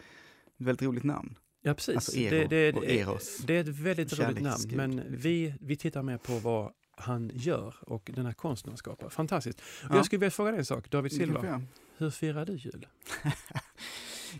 Väldigt 0.57 0.81
roligt 0.87 1.03
namn. 1.03 1.35
Ja, 1.61 1.73
precis. 1.73 1.95
Alltså 1.95 2.17
Eero 2.17 2.29
det, 2.29 2.47
det, 2.47 2.73
och 2.77 2.81
det, 2.81 2.99
Eros. 2.99 3.37
det 3.37 3.55
är 3.55 3.61
ett 3.61 3.67
väldigt 3.67 4.19
roligt 4.19 4.41
namn, 4.41 4.61
men 4.69 4.95
liksom. 4.95 5.15
vi, 5.17 5.53
vi 5.61 5.75
tittar 5.75 6.03
mer 6.03 6.17
på 6.17 6.33
vad 6.39 6.71
han 6.91 7.31
gör 7.33 7.75
och 7.81 8.11
den 8.15 8.25
här 8.25 8.33
konsten 8.33 8.69
han 8.71 8.77
skapar. 8.77 9.09
Fantastiskt. 9.09 9.59
Och 9.59 9.65
Ja. 9.89 9.95
Jag 9.95 10.05
skulle 10.05 10.19
vilja 10.19 10.31
fråga 10.31 10.51
dig 10.51 10.59
en 10.59 10.65
sak, 10.65 10.89
David 10.89 11.11
Silva. 11.11 11.61
Hur 11.97 12.09
firar 12.09 12.45
du 12.45 12.53
jul? 12.53 12.87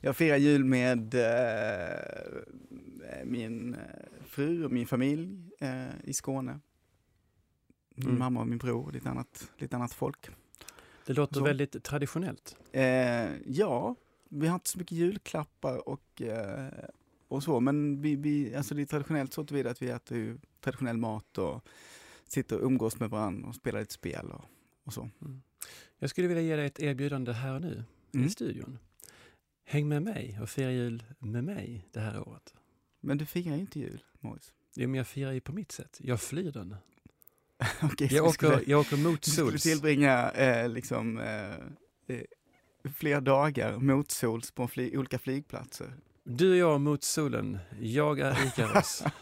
Jag 0.01 0.17
firar 0.17 0.37
jul 0.37 0.65
med 0.65 1.13
eh, 1.13 3.23
min 3.25 3.73
eh, 3.73 3.79
fru 4.37 4.65
och 4.65 4.71
min 4.71 4.87
familj 4.87 5.49
eh, 5.59 5.87
i 6.03 6.13
Skåne. 6.13 6.59
Min 7.95 8.07
Mm. 8.07 8.19
mamma 8.19 8.39
och 8.39 8.47
min 8.47 8.57
bror 8.57 8.85
och 8.85 8.93
lite 8.93 9.09
annat, 9.09 9.51
lite 9.57 9.75
annat 9.75 9.93
folk. 9.93 10.29
Det 11.05 11.13
låter 11.13 11.35
Så. 11.35 11.43
väldigt 11.43 11.83
traditionellt. 11.83 12.55
Eh, 12.71 13.29
ja, 13.47 13.95
vi 14.29 14.47
har 14.47 14.55
inte 14.55 14.69
så 14.69 14.77
mycket 14.77 14.97
julklappar 14.97 15.89
och, 15.89 16.21
eh, 16.21 16.69
och 17.27 17.43
så, 17.43 17.59
men 17.59 18.01
vi, 18.01 18.15
vi, 18.15 18.55
alltså 18.55 18.75
det 18.75 18.81
är 18.81 18.85
traditionellt 18.85 19.33
så 19.33 19.45
tillvida 19.45 19.69
att 19.69 19.81
vi 19.81 19.89
äter 19.89 20.37
traditionell 20.61 20.97
mat 20.97 21.37
och 21.37 21.67
sitter 22.27 22.57
och 22.59 22.65
umgås 22.65 22.99
med 22.99 23.09
varandra 23.09 23.49
och 23.49 23.55
spelar 23.55 23.79
lite 23.79 23.93
spel 23.93 24.31
och, 24.31 24.45
och 24.83 24.93
så. 24.93 25.09
Jag 25.99 26.09
skulle 26.09 26.27
vilja 26.27 26.43
ge 26.43 26.55
dig 26.55 26.65
ett 26.65 26.79
erbjudande 26.79 27.31
här 27.31 27.53
och 27.53 27.61
nu 27.61 27.83
Mm. 28.13 28.27
i 28.27 28.29
studion. 28.29 28.77
Häng 29.65 29.87
med 29.87 30.01
mig 30.03 30.39
och 30.41 30.49
fira 30.49 30.71
jul 30.71 31.03
med 31.19 31.43
mig 31.43 31.87
det 31.91 31.99
här 31.99 32.27
året. 32.29 32.53
Men 32.99 33.17
du 33.17 33.25
firar 33.25 33.55
ju 33.55 33.61
inte 33.61 33.79
jul, 33.79 34.03
Morris. 34.21 34.53
Jo, 34.75 34.87
men 34.89 34.97
jag 34.97 35.07
firar 35.07 35.31
ju 35.31 35.39
på 35.41 35.51
mitt 35.53 35.71
sätt. 35.71 35.97
Jag 36.03 36.21
flyr 36.21 36.51
den. 36.51 36.75
Så 37.79 37.87
Jag 37.99 38.25
du 38.27 38.31
skulle- 38.31 38.55
åker, 38.55 38.63
jag 38.67 38.79
åker 38.79 38.97
mot 38.97 39.21
Du 39.21 39.31
skulle 39.31 39.51
sols. 39.51 39.63
tillbringa 39.63 40.31
eh, 40.31 40.69
liksom, 40.69 41.17
eh, 41.19 41.51
eh, 42.07 42.21
flera 42.95 43.21
dagar 43.21 43.77
mot 43.77 44.11
sols 44.11 44.51
på 44.51 44.67
fly, 44.67 44.97
olika 44.97 45.19
flygplatser. 45.19 45.93
Du 46.23 46.51
och 46.51 46.57
jag 46.57 46.81
mot 46.81 47.03
solen. 47.03 47.59
Jag 47.81 48.19
är 48.19 48.47
Ikaros. 48.47 49.03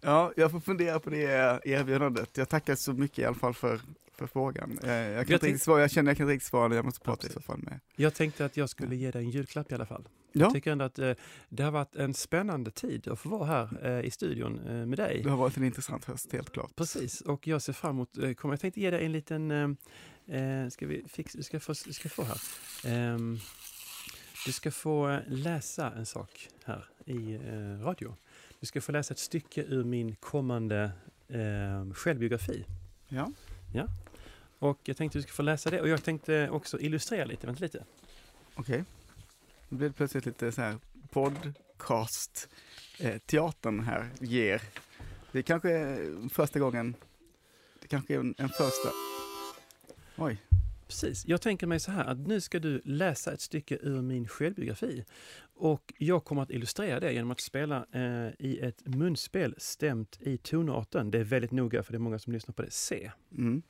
Ja, 0.00 0.32
jag 0.36 0.50
får 0.50 0.60
fundera 0.60 1.00
på 1.00 1.10
det 1.10 1.22
erbjudandet. 1.64 2.36
Jag 2.36 2.48
tackar 2.48 2.74
så 2.74 2.92
mycket 2.92 3.18
i 3.18 3.24
alla 3.24 3.34
fall 3.34 3.54
för, 3.54 3.80
för 4.18 4.26
frågan. 4.26 4.78
Eh, 4.82 4.90
jag, 4.90 5.26
kan 5.26 5.38
Jag 5.40 5.48
inte 5.48 5.64
svara, 5.64 5.80
jag 5.80 5.90
känner 5.90 6.10
jag 6.10 6.16
kan 6.16 6.24
inte 6.24 6.34
riktigt 6.34 6.48
svara, 6.48 6.74
jag 6.74 6.84
måste 6.84 7.00
prata 7.00 7.26
i 7.26 7.26
Absolut. 7.26 7.32
så 7.34 7.52
fall 7.52 7.58
med. 7.62 7.80
Jag 7.96 8.14
tänkte 8.14 8.44
att 8.44 8.56
jag 8.56 8.68
skulle 8.68 8.96
ge 8.96 9.10
dig 9.10 9.24
en 9.24 9.30
julklapp 9.30 9.72
i 9.72 9.74
alla 9.74 9.86
fall. 9.86 10.08
Ja, 10.32 10.40
Jag 10.40 10.52
tycker 10.52 10.72
ändå 10.72 10.84
att 10.84 10.98
eh, 10.98 11.12
det 11.48 11.62
har 11.62 11.70
varit 11.70 11.94
en 11.96 12.14
spännande 12.14 12.70
tid 12.70 13.08
att 13.08 13.18
få 13.18 13.28
vara 13.28 13.44
här 13.46 13.86
eh, 13.98 14.06
i 14.06 14.10
studion 14.10 14.60
eh, 14.68 14.86
med 14.86 14.98
dig. 14.98 15.20
det 15.22 15.30
har 15.30 15.36
varit 15.36 15.56
en 15.56 15.64
intressant 15.64 16.04
höst, 16.04 16.32
helt 16.32 16.52
klart. 16.52 16.76
Precis, 16.76 17.20
och 17.20 17.46
jag 17.46 17.62
ser 17.62 17.72
fram 17.72 17.90
emot, 17.90 18.18
eh, 18.18 18.32
kommer 18.32 18.54
jag 18.54 18.60
tänkte 18.60 18.80
ge 18.80 18.90
dig 18.90 19.04
en 19.04 19.12
liten, 19.12 19.50
eh, 19.50 20.40
eh, 20.40 20.68
ska 20.68 20.86
vi 20.86 21.04
fixa, 21.08 21.38
du 21.38 21.44
ska 21.44 21.60
få, 21.60 21.74
ska 21.74 22.08
få 22.08 22.22
här. 22.22 22.40
Ehm, 22.84 23.38
du 24.46 24.52
ska 24.52 24.70
få 24.70 25.20
läsa 25.26 25.92
en 25.92 26.06
sak 26.06 26.48
här 26.64 26.84
i 27.04 27.38
radio. 27.82 28.14
Du 28.60 28.66
ska 28.66 28.80
få 28.80 28.92
läsa 28.92 29.14
ett 29.14 29.18
stycke 29.18 29.62
ur 29.62 29.84
min 29.84 30.14
kommande 30.14 30.90
självbiografi. 31.94 32.64
Ja. 33.08 33.32
Och 34.58 34.78
jag 34.84 34.96
tänkte 34.96 35.18
att 35.18 35.22
du 35.22 35.28
ska 35.28 35.36
få 35.36 35.42
läsa 35.42 35.70
det 35.70 35.80
och 35.80 35.88
jag 35.88 36.04
tänkte 36.04 36.50
också 36.50 36.80
illustrera 36.80 37.24
lite. 37.24 37.46
Vänta 37.46 37.64
lite. 37.64 37.84
Okej. 38.54 38.84
Nu 39.68 39.78
blev 39.78 39.90
det 39.90 39.96
plötsligt 39.96 40.26
lite 40.26 40.52
så 40.52 40.60
här 40.62 40.78
podcast 41.10 42.48
eh, 42.98 43.18
teatern 43.18 43.80
här 43.80 44.10
ger. 44.20 44.62
Det 45.32 45.42
kanske 45.42 45.70
är 45.70 46.28
första 46.28 46.58
gången, 46.58 46.94
det 47.80 47.88
kanske 47.88 48.14
är 48.14 48.18
en, 48.18 48.34
en 48.38 48.48
första. 48.48 48.88
Oj, 50.16 50.38
Precis. 50.88 51.26
Jag 51.26 51.40
tänker 51.40 51.66
mig 51.66 51.80
så 51.80 51.90
här 51.90 52.04
att 52.04 52.18
nu 52.18 52.40
ska 52.40 52.58
du 52.58 52.80
läsa 52.84 53.32
ett 53.32 53.40
stycke 53.40 53.78
ur 53.82 54.02
min 54.02 54.28
självbiografi. 54.28 55.04
Och 55.54 55.92
jag 55.98 56.24
kommer 56.24 56.42
att 56.42 56.50
illustrera 56.50 57.00
det 57.00 57.12
genom 57.12 57.30
att 57.30 57.40
spela 57.40 57.86
eh, 57.92 58.28
i 58.38 58.58
ett 58.62 58.86
munspel 58.86 59.54
stämt 59.58 60.18
i 60.20 60.38
tonarten. 60.38 61.10
Det 61.10 61.18
är 61.18 61.24
väldigt 61.24 61.50
noga 61.50 61.82
för 61.82 61.92
det 61.92 61.96
är 61.96 62.00
många 62.00 62.18
som 62.18 62.32
lyssnar 62.32 62.52
på 62.52 62.62
det 62.62 62.70
C. 62.70 63.10
mm. 63.32 63.62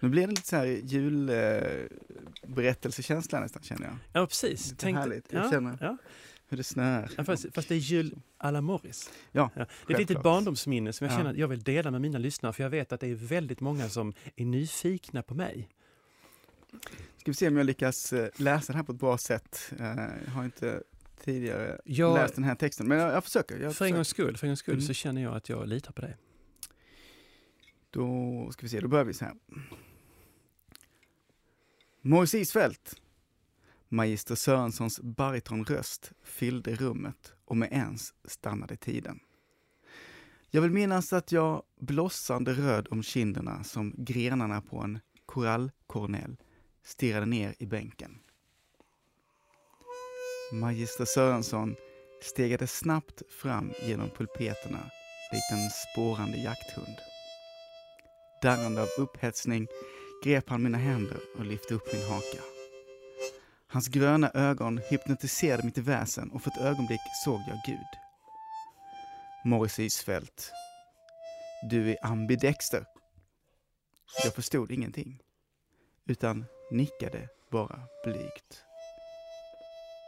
Nu 0.00 0.08
blir 0.08 0.22
det 0.26 0.30
lite 0.30 0.48
så 0.48 0.56
här 0.56 0.64
julberättelsekänsla 0.66 3.40
nästan 3.40 3.62
känner 3.62 3.86
jag. 3.86 3.96
Ja, 4.12 4.26
precis. 4.26 4.70
Lite 4.70 4.90
härligt. 4.90 5.32
Jag 5.32 5.50
känner- 5.50 5.78
ja. 5.80 5.96
Hur 6.48 6.56
det 6.56 6.64
snöar. 6.64 7.10
Ja, 7.16 7.24
fast, 7.24 7.46
fast 7.54 7.68
det 7.68 7.74
är 7.74 7.78
jul 7.78 8.18
à 8.38 8.50
la 8.50 8.60
Morris. 8.60 9.10
Ja, 9.32 9.50
Det 9.54 9.60
är 9.60 9.66
ett 9.92 9.98
litet 9.98 10.22
barndomsminne 10.22 10.92
som 10.92 11.04
jag 11.06 11.14
Ja. 11.14 11.18
känner 11.18 11.30
att 11.30 11.36
jag 11.36 11.48
vill 11.48 11.62
dela 11.62 11.90
med 11.90 12.00
mina 12.00 12.18
lyssnare 12.18 12.52
för 12.52 12.62
jag 12.62 12.70
vet 12.70 12.92
att 12.92 13.00
det 13.00 13.06
är 13.06 13.14
väldigt 13.14 13.60
många 13.60 13.88
som 13.88 14.12
är 14.36 14.44
nyfikna 14.44 15.22
på 15.22 15.34
mig. 15.34 15.68
Ska 17.16 17.30
vi 17.30 17.34
se 17.34 17.48
om 17.48 17.56
jag 17.56 17.66
lyckas 17.66 18.12
eh, 18.12 18.28
läsa 18.36 18.72
den 18.72 18.76
här 18.76 18.82
på 18.84 18.92
ett 18.92 18.98
bra 18.98 19.18
sätt. 19.18 19.72
Eh, 19.78 19.86
Jag 20.24 20.30
har 20.32 20.44
inte 20.44 20.82
tidigare 21.24 21.80
Jag- 21.84 22.14
läst 22.14 22.34
den 22.34 22.44
här 22.44 22.54
texten, 22.54 22.88
men 22.88 22.98
jag, 22.98 23.12
jag 23.14 23.24
försöker. 23.24 23.54
Jag 23.54 23.60
För 23.60 23.66
en 23.66 23.72
försöker. 23.74 23.94
gångs 23.94 24.08
skull, 24.08 24.36
för 24.36 24.46
en 24.46 24.50
gångs 24.50 24.58
skull 24.58 24.74
Mm. 24.74 24.86
så 24.86 24.92
känner 24.92 25.22
jag 25.22 25.34
att 25.36 25.48
jag 25.48 25.68
litar 25.68 25.92
på 25.92 26.00
dig. 26.00 26.16
Då 27.90 28.48
ska 28.52 28.62
vi 28.62 28.68
se, 28.68 28.80
då 28.80 28.88
börjar 28.88 29.04
vi 29.04 29.14
så 29.14 29.24
här. 29.24 29.34
Morris 32.02 32.34
Isfält. 32.34 33.00
Magister 33.88 34.34
Sörensons 34.34 35.00
baritonröst 35.00 36.12
fyllde 36.24 36.74
rummet 36.74 37.32
och 37.44 37.56
med 37.56 37.72
ens 37.72 38.14
stannade 38.24 38.76
tiden. 38.76 39.20
Jag 40.50 40.62
vill 40.62 40.70
minnas 40.70 41.12
att 41.12 41.32
jag, 41.32 41.62
blossande 41.80 42.52
röd 42.52 42.88
om 42.90 43.02
kinderna 43.02 43.64
som 43.64 43.94
grenarna 43.96 44.60
på 44.62 44.78
en 44.78 44.98
korallkornell, 45.26 46.36
stirrade 46.84 47.26
ner 47.26 47.54
i 47.58 47.66
bänken. 47.66 48.18
Magister 50.52 51.04
Sörensson 51.04 51.76
stegade 52.22 52.66
snabbt 52.66 53.22
fram 53.30 53.72
genom 53.82 54.10
pulpeterna 54.10 54.90
likt 55.32 55.52
en 55.52 55.70
spårande 55.70 56.36
jakthund. 56.36 56.96
Darrande 58.42 58.82
av 58.82 58.88
upphetsning 58.98 59.66
grep 60.24 60.48
han 60.48 60.62
mina 60.62 60.78
händer 60.78 61.20
och 61.38 61.44
lyfte 61.44 61.74
upp 61.74 61.92
min 61.92 62.02
haka. 62.02 62.42
Hans 63.66 63.88
gröna 63.88 64.30
ögon 64.34 64.80
hypnotiserade 64.90 65.62
mitt 65.62 65.78
väsen 65.78 66.30
och 66.30 66.42
för 66.42 66.50
ett 66.50 66.60
ögonblick 66.60 67.00
såg 67.24 67.40
jag 67.48 67.58
Gud. 67.66 67.86
Morris 69.44 69.78
Isfält, 69.78 70.52
du 71.70 71.90
är 71.90 72.06
ambidexter. 72.06 72.84
Jag 74.24 74.34
förstod 74.34 74.70
ingenting, 74.70 75.20
utan 76.06 76.44
nickade 76.70 77.28
bara 77.50 77.80
blygt 78.04 78.64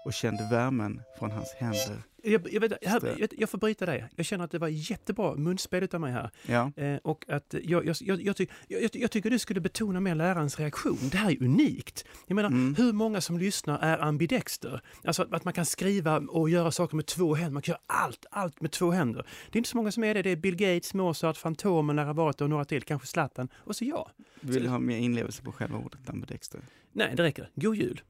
och 0.05 0.13
kände 0.13 0.49
värmen 0.51 1.03
från 1.19 1.31
hans 1.31 1.53
händer. 1.59 2.03
Jag, 2.25 2.53
jag, 2.53 2.61
vet, 2.61 2.73
jag, 2.83 3.29
jag, 3.39 3.51
får 3.51 3.59
bryta 3.59 3.87
dig. 3.87 4.09
Jag 4.17 4.27
känner 4.27 4.45
att 4.45 4.51
det 4.51 4.59
var 4.59 4.69
jättebra 4.69 5.35
munspel 5.35 5.83
utav 5.83 6.01
mig 6.01 6.13
här. 6.13 6.31
Ja, 6.47 6.73
Eh, 6.77 6.97
och 6.97 7.25
att 7.29 7.55
jag, 7.63 7.87
jag, 8.01 8.37
ty, 8.37 8.47
jag, 8.69 8.91
jag 8.93 9.11
tycker 9.11 9.31
du 9.31 9.39
skulle 9.39 9.61
betona 9.61 10.01
mer 10.01 10.15
lärarens 10.15 10.59
reaktion. 10.59 10.99
Det 11.13 11.17
här 11.17 11.31
är 11.31 11.43
unikt. 11.43 12.05
Jag 12.27 12.35
menar, 12.35 12.49
Mm. 12.49 12.75
hur 12.75 12.93
många 12.93 13.21
som 13.21 13.39
lyssnar 13.39 13.79
är 13.79 13.99
ambidexter? 13.99 14.81
Alltså 15.05 15.23
att, 15.23 15.33
att 15.33 15.45
man 15.45 15.53
kan 15.55 15.67
skriva 15.67 16.19
och 16.19 16.51
göra 16.51 16.71
saker 16.71 16.97
med 16.97 17.07
två 17.07 17.35
händer. 17.35 17.53
Man 17.53 17.63
kan 17.63 17.73
göra 17.73 17.83
allt, 17.87 18.27
allt 18.31 18.61
med 18.61 18.71
två 18.71 18.91
händer. 18.91 19.27
Det 19.51 19.57
är 19.57 19.59
inte 19.59 19.71
så 19.71 19.77
många 19.77 19.93
som 19.93 20.05
är 20.05 20.15
det. 20.15 20.23
Det 20.23 20.31
är 20.31 20.37
Bill 20.37 20.57
Gates, 20.57 20.95
Mozart, 20.95 21.37
Fantomen, 21.37 21.97
Naravato 21.97 22.45
och 22.45 22.51
några 22.51 22.65
till. 22.65 22.83
Kanske 22.83 23.09
Zlatan. 23.09 23.49
Och 23.57 23.77
så 23.77 23.85
jag. 23.85 24.11
vill 24.41 24.63
du 24.63 24.69
ha 24.69 24.79
mer 24.79 24.97
inlevelse 24.97 25.43
på 25.43 25.53
själva 25.53 25.79
ordet 25.79 26.11
ambidexter? 26.11 26.61
Nej, 26.93 27.13
det 27.17 27.23
räcker. 27.23 27.51
God 27.55 27.77
jul! 27.77 28.01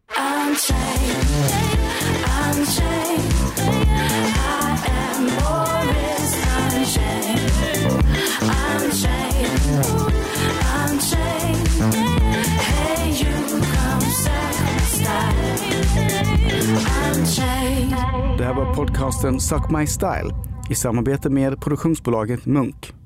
Det 18.38 18.44
här 18.44 18.54
var 18.54 18.74
podcasten 18.74 19.40
Suck 19.40 19.70
My 19.70 19.86
Style 19.86 20.34
i 20.70 20.74
samarbete 20.74 21.30
med 21.30 21.60
produktionsbolaget 21.60 22.46
Munk. 22.46 23.01